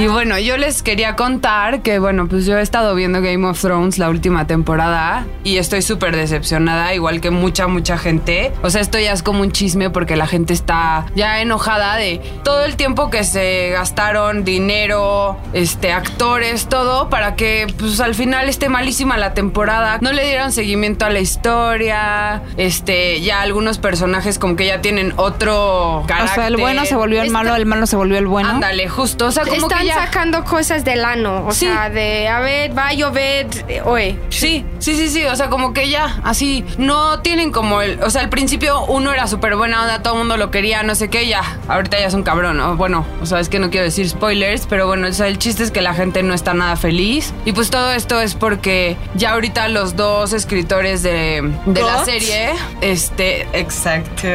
Y 0.01 0.07
bueno, 0.07 0.39
yo 0.39 0.57
les 0.57 0.83
quería 0.83 1.15
contar 1.15 1.83
que, 1.83 1.99
bueno, 1.99 2.27
pues 2.27 2.47
yo 2.47 2.57
he 2.57 2.63
estado 2.63 2.95
viendo 2.95 3.21
Game 3.21 3.47
of 3.47 3.61
Thrones 3.61 3.99
la 3.99 4.09
última 4.09 4.47
temporada 4.47 5.27
y 5.45 5.59
estoy 5.59 5.83
súper 5.83 6.17
decepcionada, 6.17 6.95
igual 6.95 7.21
que 7.21 7.31
mucha, 7.31 7.67
mucha 7.67 7.99
gente. 7.99 8.51
O 8.63 8.71
sea, 8.71 8.81
esto 8.81 8.99
ya 8.99 9.13
es 9.13 9.23
como 9.23 9.43
un 9.43 9.53
chisme 9.53 9.91
porque 9.91 10.17
la 10.17 10.27
gente 10.27 10.55
está 10.55 11.05
ya 11.15 11.43
enojada 11.43 11.97
de 11.97 12.19
todo 12.45 12.65
el 12.65 12.77
tiempo 12.77 13.11
que 13.11 13.25
se 13.25 13.73
gastaron, 13.73 14.43
dinero, 14.43 15.37
este, 15.53 15.93
actores, 15.93 16.67
todo, 16.71 17.11
para 17.11 17.35
que, 17.37 17.67
pues 17.79 18.01
al 18.01 18.15
final 18.15 18.49
esté 18.49 18.71
malísima 18.71 19.19
la 19.19 19.35
temporada. 19.35 19.99
No 20.01 20.13
le 20.13 20.25
dieron 20.25 20.51
seguimiento 20.51 21.05
a 21.05 21.11
la 21.11 21.21
historia, 21.21 22.41
este, 22.57 23.21
ya 23.21 23.43
algunos 23.43 23.77
personajes 23.77 24.39
como 24.39 24.57
que 24.57 24.65
ya 24.65 24.81
tienen 24.81 25.13
otro 25.17 25.99
O 25.99 26.07
carácter. 26.07 26.37
sea, 26.37 26.47
el 26.47 26.57
bueno 26.57 26.87
se 26.87 26.97
volvió 26.97 27.21
el 27.21 27.29
malo, 27.29 27.55
el 27.55 27.67
malo 27.67 27.87
se 27.87 27.97
volvió 27.97 28.17
el 28.17 28.27
bueno. 28.29 28.49
Ándale, 28.49 28.89
justo. 28.89 29.27
O 29.27 29.31
sea, 29.31 29.45
como 29.45 29.67
Están 29.67 29.81
que 29.81 29.90
ya. 29.91 30.05
sacando 30.07 30.45
cosas 30.45 30.85
del 30.85 31.05
ano, 31.05 31.47
o 31.47 31.53
Sí. 31.53 31.67
sea, 31.67 31.91
de, 31.91 32.29
a 32.29 32.41
ver, 32.41 32.77
va 32.77 32.89
a 32.89 32.93
llover, 32.95 33.47
oye. 33.85 34.19
Sí, 34.31 34.65
sí, 34.79 34.95
sí, 34.95 35.09
sí. 35.09 35.25
O 35.27 35.37
sea, 35.37 35.49
como 35.51 35.73
que 35.73 35.89
ya, 35.89 36.21
así. 36.25 36.65
No 36.79 37.21
tienen 37.21 37.53
como 37.53 37.83
el. 37.83 38.03
O 38.03 38.11
sea, 38.11 38.23
al 38.23 38.29
principio 38.29 38.85
uno 38.87 39.13
era 39.13 39.27
súper 39.27 39.57
buena 39.57 39.83
onda, 39.83 40.03
todo 40.03 40.15
el 40.15 40.19
mundo 40.21 40.37
lo 40.37 40.51
quería, 40.51 40.83
no 40.83 40.95
sé 40.95 41.09
qué, 41.11 41.27
ya. 41.27 41.43
Ahorita 41.69 41.99
ya 41.99 42.07
es 42.07 42.15
un 42.15 42.23
cabrón, 42.23 42.57
¿no? 42.57 42.77
Bueno, 42.77 43.05
o 43.21 43.27
sea, 43.27 43.41
es 43.41 43.49
que 43.49 43.59
no 43.59 43.71
quiero 43.71 43.85
decir 43.85 44.09
spoilers, 44.09 44.67
pero 44.67 44.87
bueno, 44.87 45.09
o 45.09 45.13
sea, 45.13 45.27
el 45.29 45.39
chiste 45.39 45.63
es 45.63 45.71
que 45.71 45.81
la 45.81 45.95
gente 45.95 46.23
no 46.23 46.35
está 46.35 46.55
nada 46.55 46.77
feliz. 46.77 47.33
Y 47.45 47.53
pues 47.53 47.71
todo 47.71 47.93
esto 47.93 48.21
es 48.21 48.35
porque 48.35 48.97
ya 49.15 49.33
ahorita 49.33 49.69
los 49.69 49.97
dos 49.97 50.33
escritores 50.33 51.03
de, 51.03 51.53
de 51.67 51.83
la 51.83 52.05
serie, 52.05 52.51
este, 52.81 53.47
exacto. 53.53 54.29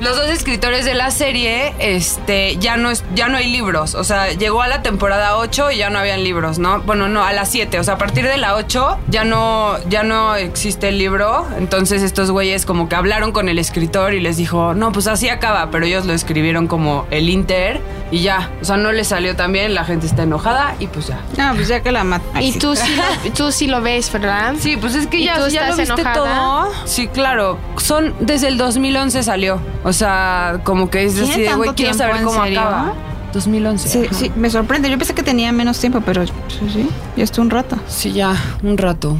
Los 0.00 0.16
dos 0.16 0.28
escritores 0.28 0.84
de 0.84 0.94
la 0.94 1.10
serie, 1.10 1.74
este, 1.78 2.56
ya 2.56 2.76
no, 2.76 2.90
es, 2.90 3.04
ya 3.14 3.28
no 3.28 3.36
hay 3.38 3.50
libros. 3.50 3.94
O 3.94 4.04
sea, 4.04 4.32
llegó 4.32 4.62
a 4.62 4.68
la 4.68 4.82
temporada 4.82 4.93
8 4.98 5.70
y 5.72 5.76
ya 5.78 5.90
no 5.90 5.98
habían 5.98 6.24
libros, 6.24 6.58
¿no? 6.58 6.80
Bueno, 6.80 7.08
no, 7.08 7.24
a 7.24 7.32
la 7.32 7.44
7. 7.44 7.78
O 7.78 7.84
sea, 7.84 7.94
a 7.94 7.98
partir 7.98 8.26
de 8.26 8.36
la 8.36 8.54
8 8.56 8.98
ya 9.08 9.24
no, 9.24 9.76
ya 9.88 10.02
no 10.02 10.34
existe 10.36 10.88
el 10.88 10.98
libro. 10.98 11.46
Entonces 11.58 12.02
estos 12.02 12.30
güeyes 12.30 12.66
como 12.66 12.88
que 12.88 12.94
hablaron 12.96 13.32
con 13.32 13.48
el 13.48 13.58
escritor 13.58 14.14
y 14.14 14.20
les 14.20 14.36
dijo, 14.36 14.74
no, 14.74 14.92
pues 14.92 15.06
así 15.06 15.28
acaba. 15.28 15.70
Pero 15.70 15.86
ellos 15.86 16.04
lo 16.06 16.12
escribieron 16.12 16.66
como 16.66 17.06
el 17.10 17.28
Inter 17.28 17.80
y 18.10 18.20
ya. 18.22 18.50
O 18.60 18.64
sea, 18.64 18.76
no 18.76 18.92
les 18.92 19.08
salió 19.08 19.36
tan 19.36 19.52
bien, 19.52 19.74
la 19.74 19.84
gente 19.84 20.06
está 20.06 20.22
enojada 20.22 20.74
y 20.78 20.86
pues 20.86 21.08
ya. 21.08 21.20
No, 21.36 21.54
pues 21.54 21.68
ya 21.68 21.82
que 21.82 21.92
la 21.92 22.04
mata. 22.04 22.42
Y 22.42 22.52
tú 22.58 22.74
sí, 22.76 22.96
lo, 22.96 23.32
tú 23.32 23.52
sí 23.52 23.66
lo 23.66 23.80
ves, 23.80 24.10
¿verdad? 24.12 24.54
Sí, 24.58 24.76
pues 24.76 24.94
es 24.94 25.06
que 25.06 25.18
¿Y 25.18 25.24
ya, 25.24 25.38
tú 25.38 25.48
ya 25.48 25.66
lo 25.66 25.70
estás 25.72 25.88
viste 25.88 26.00
enojada? 26.02 26.14
todo. 26.14 26.72
Sí, 26.84 27.08
claro. 27.08 27.58
Son 27.76 28.14
desde 28.20 28.48
el 28.48 28.56
2011 28.58 29.22
salió. 29.22 29.60
O 29.82 29.92
sea, 29.92 30.60
como 30.64 30.90
que 30.90 31.04
es 31.04 31.14
¿Tiene 31.14 31.30
así 31.32 31.42
de, 31.42 31.54
güey, 31.54 31.70
quiero 31.70 31.94
saber 31.94 32.22
cómo 32.22 32.42
serio? 32.44 32.60
acaba. 32.60 32.92
2011. 33.34 33.88
Sí, 33.88 34.06
ajá. 34.06 34.14
sí, 34.18 34.32
me 34.36 34.48
sorprende. 34.50 34.88
Yo 34.90 34.96
pensé 34.98 35.14
que 35.14 35.22
tenía 35.22 35.52
menos 35.52 35.78
tiempo, 35.78 36.00
pero 36.00 36.26
sí, 36.26 36.32
sí, 36.72 36.88
ya 37.16 37.24
estuvo 37.24 37.44
un 37.44 37.50
rato. 37.50 37.76
Sí, 37.88 38.12
ya, 38.12 38.34
un 38.62 38.78
rato. 38.78 39.16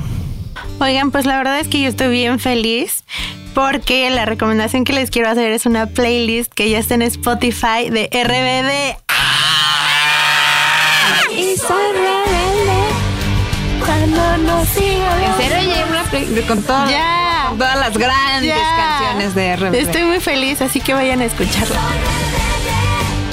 Oigan, 0.81 1.11
pues 1.11 1.27
la 1.27 1.37
verdad 1.37 1.61
es 1.61 1.69
que 1.69 1.81
yo 1.81 1.89
estoy 1.89 2.09
bien 2.09 2.39
feliz 2.41 3.05
porque 3.55 4.11
la 4.11 4.25
recomendación 4.25 4.85
que 4.85 4.93
les 4.93 5.11
quiero 5.11 5.29
hacer 5.29 5.53
es 5.53 5.67
una 5.67 5.87
playlist 5.87 6.53
que 6.53 6.69
ya 6.71 6.79
está 6.79 6.95
en 6.95 7.03
Spotify 7.03 7.91
de 7.91 8.09
RBD. 8.13 8.99
Y 11.37 11.57
soy 11.57 11.93
rebelde 11.93 12.83
cuando 13.85 14.37
no 14.39 14.65
sigo 14.67 15.05
¿En 15.25 15.37
serio 15.37 15.75
ya 15.75 15.87
una 15.87 16.03
play- 16.05 16.45
con 16.47 16.63
todas, 16.63 16.91
Ya. 16.91 17.47
con 17.49 17.59
todas 17.59 17.77
las 17.79 17.97
grandes 17.97 18.55
Ya. 18.55 18.77
canciones 18.77 19.35
de 19.35 19.53
RBD? 19.57 19.75
Estoy 19.81 20.03
muy 20.05 20.21
feliz, 20.21 20.61
así 20.61 20.81
que 20.81 20.95
vayan 20.95 21.21
a 21.21 21.25
escucharla. 21.25 21.79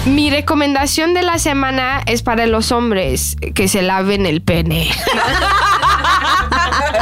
Mi 0.05 0.31
recomendación 0.31 1.13
de 1.13 1.21
la 1.21 1.37
semana 1.37 2.01
es 2.07 2.23
para 2.23 2.47
los 2.47 2.71
hombres 2.71 3.35
que 3.53 3.67
se 3.67 3.83
laven 3.83 4.25
el 4.25 4.41
pene. 4.41 4.89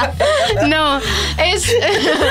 No, 0.67 0.99
es. 1.37 1.71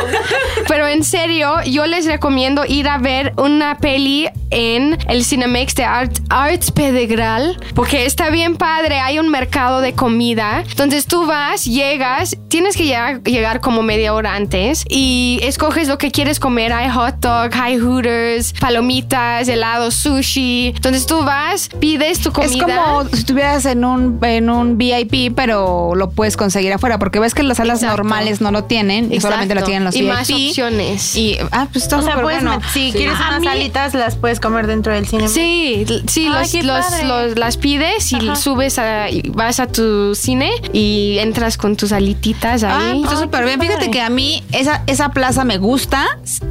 Pero 0.69 0.87
en 0.87 1.05
serio, 1.05 1.63
yo 1.65 1.87
les 1.87 2.07
recomiendo 2.07 2.65
ir 2.67 2.89
a 2.89 2.99
ver 2.99 3.33
una 3.37 3.79
peli 3.79 4.29
en 4.51 4.99
el 5.09 5.25
Cinemex 5.25 5.75
de 5.75 5.85
Art, 5.85 6.19
Arts 6.31 6.71
Pedregral, 6.71 7.59
porque 7.75 8.07
está 8.07 8.31
bien 8.31 8.57
padre. 8.57 8.99
Hay 9.01 9.19
un 9.19 9.29
mercado 9.31 9.81
de 9.81 9.93
comida. 9.95 10.65
Entonces 10.69 11.07
tú 11.07 11.27
vas, 11.27 11.65
llegas, 11.65 12.37
tienes 12.49 12.77
que 12.77 12.85
llegar, 12.87 13.23
llegar 13.23 13.61
como 13.61 13.83
media 13.83 14.15
hora 14.15 14.35
antes 14.35 14.85
y 14.89 15.39
escoges 15.43 15.89
lo 15.89 15.99
que 15.99 16.11
quieres 16.11 16.41
comer. 16.41 16.73
Hay 16.73 16.91
hot 16.91 17.17
dog, 17.21 17.51
hay 17.55 17.79
hooters, 17.79 18.53
palomitas, 18.55 19.49
helado, 19.49 19.91
sushi. 19.91 20.73
Entonces 20.75 21.07
tú 21.07 21.25
vas, 21.25 21.69
pides 21.79 22.21
tu 22.21 22.33
comida. 22.33 22.67
Es 22.67 22.79
como 22.79 23.05
si 23.09 23.17
estuvieras 23.17 23.65
en 23.67 23.85
un, 23.85 24.19
en 24.23 24.51
un 24.51 24.79
VIP, 24.79 25.35
pero 25.35 25.95
lo 25.95 26.11
puedes 26.11 26.37
conseguir 26.37 26.73
afuera, 26.73 26.99
porque 26.99 27.19
ves 27.19 27.35
que 27.35 27.43
las 27.43 27.58
salas 27.59 27.83
Exacto. 27.83 28.03
normales 28.03 28.41
no 28.41 28.51
lo 28.51 28.65
tienen 28.65 29.13
y 29.13 29.21
solamente 29.21 29.55
lo 29.55 29.61
Exacto. 29.61 29.67
tienen 29.67 29.85
los 29.85 29.95
Y 29.95 30.01
VIP. 30.01 30.09
más 30.13 30.31
opciones. 30.31 31.17
Y, 31.17 31.37
ah, 31.53 31.69
pues 31.71 31.85
está 31.85 31.99
O 31.99 32.03
sea, 32.03 32.21
puedes, 32.21 32.43
bueno. 32.43 32.61
si 32.73 32.91
Sí. 32.91 32.93
quieres 32.97 33.17
A 33.21 33.29
unas 33.29 33.41
mí- 33.41 33.47
alitas, 33.49 33.95
las 33.95 34.17
puedes 34.17 34.41
comer 34.41 34.67
dentro 34.67 34.93
del 34.93 35.07
cine. 35.07 35.29
Sí, 35.29 35.85
sí, 36.09 36.27
Ay, 36.35 36.63
los, 36.63 37.37
las 37.37 37.57
pides 37.57 38.11
y 38.13 38.35
subes 38.37 38.79
a, 38.79 39.11
y 39.11 39.23
vas 39.35 39.61
a 39.61 39.67
tu 39.67 40.15
cine 40.15 40.51
y 40.73 41.19
entras 41.21 41.57
con 41.57 41.77
tus 41.77 41.93
alititas 41.93 42.65
Ah, 42.65 42.79
ahí. 42.79 43.01
pues 43.01 43.13
está 43.13 43.23
súper 43.25 43.45
bien. 43.45 43.61
Fíjate 43.61 43.91
que 43.91 44.01
a 44.01 44.09
mí 44.11 44.43
esa, 44.53 44.83
esa 44.87 45.11
plaza 45.11 45.45
me 45.45 45.59
gusta. 45.59 46.07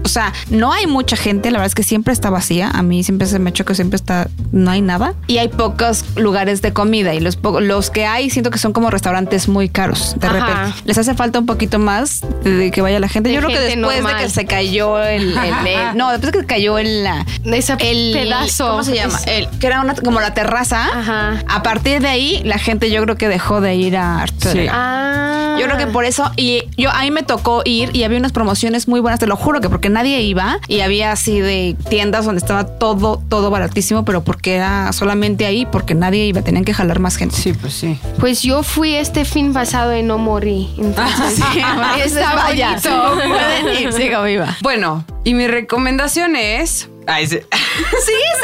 O 0.06 0.08
sea, 0.08 0.32
no 0.50 0.72
hay 0.72 0.88
mucha 0.88 1.16
gente. 1.18 1.52
La 1.52 1.58
verdad 1.58 1.68
es 1.68 1.76
que 1.76 1.84
siempre 1.84 2.14
está 2.14 2.30
vacía. 2.30 2.70
A 2.70 2.82
mí 2.84 3.04
siempre 3.04 3.28
se 3.28 3.40
me 3.40 3.52
que 3.66 3.76
siempre 3.76 3.96
está, 3.96 4.28
no 4.52 4.70
hay 4.72 4.82
nada. 4.82 5.14
Y 5.28 5.40
hay 5.40 5.48
pocos 5.48 6.04
lugares 6.16 6.62
de 6.62 6.74
comida. 6.74 7.14
Y 7.16 7.20
los, 7.20 7.36
po- 7.38 7.60
los 7.60 7.90
que 7.90 8.06
hay 8.06 8.30
siento 8.30 8.52
que 8.52 8.60
son 8.60 8.72
como 8.74 8.90
restaurantes 8.92 9.48
muy 9.48 9.68
caros. 9.70 10.16
De 10.20 10.28
Ajá. 10.28 10.34
repente. 10.40 10.82
Les 10.86 10.97
hace 10.98 11.14
falta 11.16 11.40
un 11.40 11.46
poquito 11.46 11.80
más 11.80 12.22
de, 12.44 12.72
que 12.72 12.82
vaya 12.82 13.00
la 13.00 13.08
gente. 13.10 13.30
De 13.30 13.36
Yo 13.36 13.42
creo 13.42 13.52
que 13.58 13.66
después 13.76 14.04
de 14.04 14.16
que 14.24 14.30
se 14.30 14.46
cayó 14.46 15.00
el, 15.00 15.38
el- 15.38 15.68
el- 15.68 15.98
no, 15.98 16.12
después 16.12 16.32
de 16.34 16.40
que 16.40 16.46
cayó 16.46 16.78
el, 16.78 17.04
la- 17.04 17.26
Ese 17.46 17.74
el 17.80 18.14
pedazo. 18.14 18.70
¿Cómo 18.70 18.84
se 18.84 18.96
llama? 18.96 19.18
Es- 19.18 19.28
El, 19.28 19.48
que 19.60 19.68
era 19.68 19.82
una, 19.82 19.96
como 19.96 20.20
la 20.20 20.34
terraza. 20.34 20.86
Ajá. 20.94 21.44
A 21.48 21.64
partir 21.64 22.02
de 22.02 22.08
ahí, 22.08 22.42
la 22.44 22.58
gente 22.58 22.90
yo 22.92 23.02
creo 23.04 23.16
que 23.16 23.28
dejó 23.28 23.62
de 23.62 23.76
ir 23.76 23.98
a 23.98 24.22
Arturo. 24.22 24.62
Ah. 24.72 25.56
Yo 25.60 25.66
creo 25.66 25.78
que 25.78 25.88
por 25.88 26.06
eso, 26.06 26.32
y 26.38 26.64
yo 26.78 26.92
a 26.92 27.02
mí 27.02 27.10
me 27.12 27.24
tocó 27.24 27.62
ir 27.66 27.90
y 27.96 28.04
había 28.04 28.20
unas 28.20 28.32
promociones 28.32 28.88
muy 28.88 29.00
buenas, 29.00 29.20
te 29.20 29.26
lo 29.28 29.36
juro 29.36 29.60
que 29.60 29.70
porque 29.70 29.90
nadie 29.90 30.22
iba 30.22 30.60
y 30.68 30.82
había 30.82 31.12
así 31.12 31.40
de 31.40 31.76
tiendas 31.90 32.26
donde 32.26 32.40
estaba 32.40 32.66
todo, 32.66 33.22
todo 33.28 33.50
baratísimo, 33.50 34.06
pero 34.06 34.24
porque 34.24 34.54
era 34.56 34.94
solamente 34.94 35.46
ahí, 35.48 35.66
porque 35.66 35.96
nadie 35.96 36.26
iba, 36.28 36.42
tenían 36.44 36.64
que 36.64 36.74
jalar 36.76 37.00
más 37.00 37.16
gente. 37.18 37.36
Sí, 37.36 37.54
pues 37.54 37.74
sí. 37.74 37.98
Pues 38.20 38.44
yo 38.44 38.62
fui 38.62 38.96
este 38.96 39.26
fin 39.26 39.52
pasado 39.54 39.98
y 39.98 40.04
no 40.04 40.18
morí. 40.20 40.70
Entonces, 40.88 41.40
está 42.06 42.36
Vaya, 42.36 42.70
bonito. 42.70 43.14
pueden 43.16 43.82
ir, 43.82 43.94
siga 43.94 44.22
viva. 44.24 44.56
Bueno, 44.62 45.06
y 45.24 45.34
mi 45.34 45.48
recomendación 45.48 46.36
es. 46.36 46.90
Ay, 47.06 47.28
sí. 47.28 47.40
¿Sí 47.52 48.12
es 48.12 48.40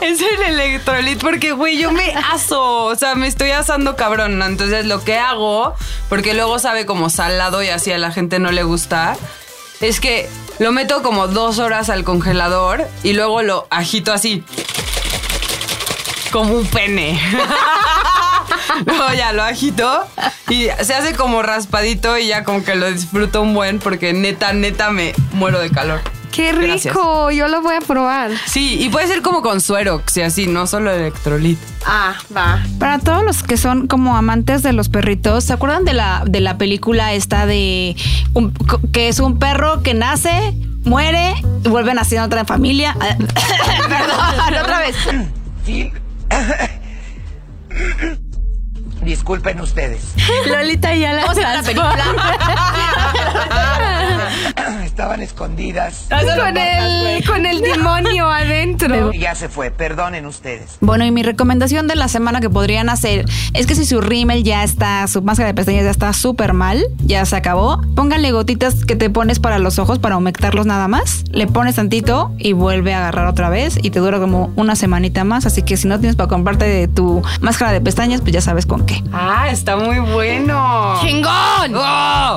Es 0.00 0.20
el 0.20 0.42
electrolit 0.42 1.20
porque, 1.20 1.52
güey, 1.52 1.78
yo 1.78 1.92
me 1.92 2.14
aso. 2.32 2.84
O 2.84 2.94
sea, 2.94 3.14
me 3.14 3.26
estoy 3.26 3.50
asando 3.50 3.96
cabrón. 3.96 4.38
¿no? 4.38 4.46
Entonces, 4.46 4.86
lo 4.86 5.04
que 5.04 5.18
hago, 5.18 5.74
porque 6.08 6.34
luego 6.34 6.58
sabe 6.58 6.86
como 6.86 7.10
salado 7.10 7.62
y 7.62 7.68
así 7.68 7.92
a 7.92 7.98
la 7.98 8.12
gente 8.12 8.38
no 8.38 8.50
le 8.50 8.62
gusta, 8.62 9.16
es 9.80 10.00
que 10.00 10.28
lo 10.58 10.72
meto 10.72 11.02
como 11.02 11.28
dos 11.28 11.58
horas 11.58 11.90
al 11.90 12.02
congelador 12.04 12.86
y 13.02 13.12
luego 13.12 13.42
lo 13.42 13.66
agito 13.70 14.12
así. 14.12 14.42
Como 16.32 16.54
un 16.54 16.66
pene. 16.66 17.20
Luego 18.86 19.12
ya 19.16 19.32
lo 19.32 19.42
agito 19.42 20.06
y 20.48 20.68
se 20.82 20.94
hace 20.94 21.14
como 21.14 21.42
raspadito 21.42 22.16
y 22.18 22.28
ya 22.28 22.44
como 22.44 22.62
que 22.64 22.74
lo 22.74 22.90
disfruto 22.90 23.42
un 23.42 23.54
buen 23.54 23.78
porque 23.78 24.12
neta, 24.12 24.52
neta 24.52 24.90
me 24.90 25.12
muero 25.32 25.58
de 25.60 25.70
calor. 25.70 26.00
Qué 26.32 26.52
Gracias. 26.52 26.94
rico. 26.94 27.30
Yo 27.30 27.48
lo 27.48 27.62
voy 27.62 27.76
a 27.76 27.80
probar. 27.80 28.30
Sí, 28.46 28.76
y 28.78 28.90
puede 28.90 29.06
ser 29.06 29.22
como 29.22 29.40
con 29.40 29.62
suero, 29.62 30.02
si 30.06 30.20
así, 30.20 30.46
no 30.46 30.66
solo 30.66 30.90
electrolit. 30.90 31.58
Ah, 31.86 32.14
va. 32.36 32.62
Para 32.78 32.98
todos 32.98 33.24
los 33.24 33.42
que 33.42 33.56
son 33.56 33.86
como 33.86 34.14
amantes 34.18 34.62
de 34.62 34.74
los 34.74 34.90
perritos, 34.90 35.44
¿se 35.44 35.54
acuerdan 35.54 35.86
de 35.86 35.94
la, 35.94 36.24
de 36.26 36.40
la 36.40 36.58
película 36.58 37.14
esta 37.14 37.46
de 37.46 37.96
un- 38.34 38.52
que 38.92 39.08
es 39.08 39.18
un 39.18 39.38
perro 39.38 39.82
que 39.82 39.94
nace, 39.94 40.52
muere 40.84 41.34
y 41.64 41.68
vuelve 41.70 41.92
a 41.92 41.94
nacer 41.94 42.18
en 42.18 42.24
otra 42.24 42.44
familia? 42.44 42.94
Perdón, 43.88 44.60
otra 44.60 44.78
vez. 44.80 44.96
Disculpen 49.06 49.60
ustedes. 49.60 50.14
Lolita 50.50 50.92
ya 50.96 51.12
la 51.12 51.22
¿Cómo 51.22 51.34
se 51.34 51.40
llama 51.42 51.54
la 51.54 51.62
película? 51.62 52.04
Estaban 54.84 55.22
escondidas. 55.22 56.06
Con 56.08 56.56
el, 56.56 57.24
con 57.24 57.46
el 57.46 57.60
demonio 57.60 58.28
adentro. 58.30 59.12
Y 59.12 59.20
ya 59.20 59.36
se 59.36 59.48
fue. 59.48 59.70
Perdonen 59.70 60.26
ustedes. 60.26 60.78
Bueno, 60.80 61.04
y 61.04 61.12
mi 61.12 61.22
recomendación 61.22 61.86
de 61.86 61.94
la 61.94 62.08
semana 62.08 62.40
que 62.40 62.50
podrían 62.50 62.88
hacer 62.88 63.26
es 63.54 63.66
que 63.66 63.76
si 63.76 63.84
su 63.84 64.00
rímel 64.00 64.42
ya 64.42 64.64
está, 64.64 65.06
su 65.06 65.22
máscara 65.22 65.48
de 65.48 65.54
pestañas 65.54 65.84
ya 65.84 65.90
está 65.90 66.12
súper 66.12 66.52
mal, 66.52 66.84
ya 67.04 67.24
se 67.26 67.36
acabó, 67.36 67.80
pónganle 67.94 68.32
gotitas 68.32 68.84
que 68.84 68.96
te 68.96 69.08
pones 69.10 69.38
para 69.38 69.58
los 69.58 69.78
ojos 69.78 69.98
para 69.98 70.16
humectarlos 70.16 70.66
nada 70.66 70.88
más, 70.88 71.24
le 71.30 71.46
pones 71.46 71.76
tantito 71.76 72.32
y 72.38 72.54
vuelve 72.54 72.94
a 72.94 72.98
agarrar 72.98 73.26
otra 73.26 73.50
vez 73.50 73.78
y 73.82 73.90
te 73.90 74.00
dura 74.00 74.18
como 74.18 74.50
una 74.56 74.74
semanita 74.76 75.24
más, 75.24 75.46
así 75.46 75.62
que 75.62 75.76
si 75.76 75.86
no 75.86 76.00
tienes 76.00 76.16
para 76.16 76.28
comprarte 76.28 76.64
de 76.64 76.88
tu 76.88 77.22
máscara 77.40 77.72
de 77.72 77.80
pestañas, 77.80 78.20
pues 78.22 78.32
ya 78.32 78.40
sabes 78.40 78.66
con 78.66 78.86
qué. 78.86 78.95
Ah, 79.12 79.48
está 79.50 79.76
muy 79.76 79.98
bueno. 80.00 80.98
¡Chingón! 81.02 81.74
¡Oh! 81.74 82.36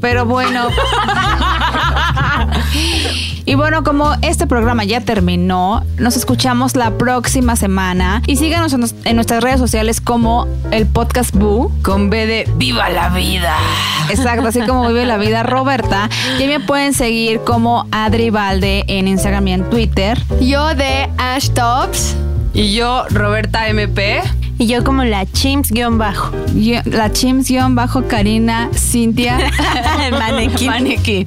Pero 0.00 0.24
bueno. 0.26 0.68
Y 3.44 3.56
bueno, 3.56 3.82
como 3.82 4.14
este 4.22 4.46
programa 4.46 4.84
ya 4.84 5.00
terminó, 5.00 5.84
nos 5.98 6.16
escuchamos 6.16 6.76
la 6.76 6.92
próxima 6.96 7.56
semana 7.56 8.22
y 8.26 8.36
síganos 8.36 8.72
en, 8.72 8.80
nos- 8.80 8.94
en 9.04 9.16
nuestras 9.16 9.42
redes 9.42 9.58
sociales 9.58 10.00
como 10.00 10.46
el 10.70 10.86
podcast 10.86 11.34
Boo. 11.34 11.72
Con 11.82 12.08
B 12.08 12.26
de 12.26 12.48
Viva 12.54 12.88
la 12.88 13.08
vida. 13.08 13.56
Exacto, 14.10 14.46
así 14.46 14.60
como 14.62 14.86
vive 14.86 15.06
la 15.06 15.16
vida 15.16 15.42
Roberta. 15.42 16.08
Y 16.38 16.46
me 16.46 16.60
pueden 16.60 16.94
seguir 16.94 17.40
como 17.40 17.86
Adri 17.90 18.30
Valde 18.30 18.84
en 18.86 19.08
Instagram 19.08 19.48
y 19.48 19.52
en 19.54 19.70
Twitter. 19.70 20.22
Yo 20.40 20.74
de 20.76 21.10
Ash 21.18 21.50
Tops. 21.50 22.14
Y 22.54 22.74
yo, 22.74 23.04
Roberta 23.10 23.66
MP. 23.68 24.22
Y 24.62 24.68
yo 24.68 24.84
como 24.84 25.02
la 25.02 25.26
chimps-bajo. 25.26 26.30
Y 26.54 26.74
la 26.88 27.12
Chims-bajo 27.12 28.06
Karina 28.06 28.70
Cintia 28.72 29.36
Manequín. 30.12 30.68
Manequín. 30.68 31.26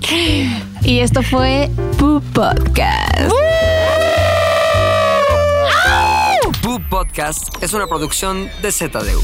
Y 0.84 1.00
esto 1.00 1.22
fue 1.22 1.70
Boo 2.00 2.22
Podcast. 2.32 3.34
Poop 6.62 6.82
Podcast 6.90 7.62
es 7.62 7.74
una 7.74 7.88
producción 7.88 8.48
de 8.62 8.72
ZDU. 8.72 9.22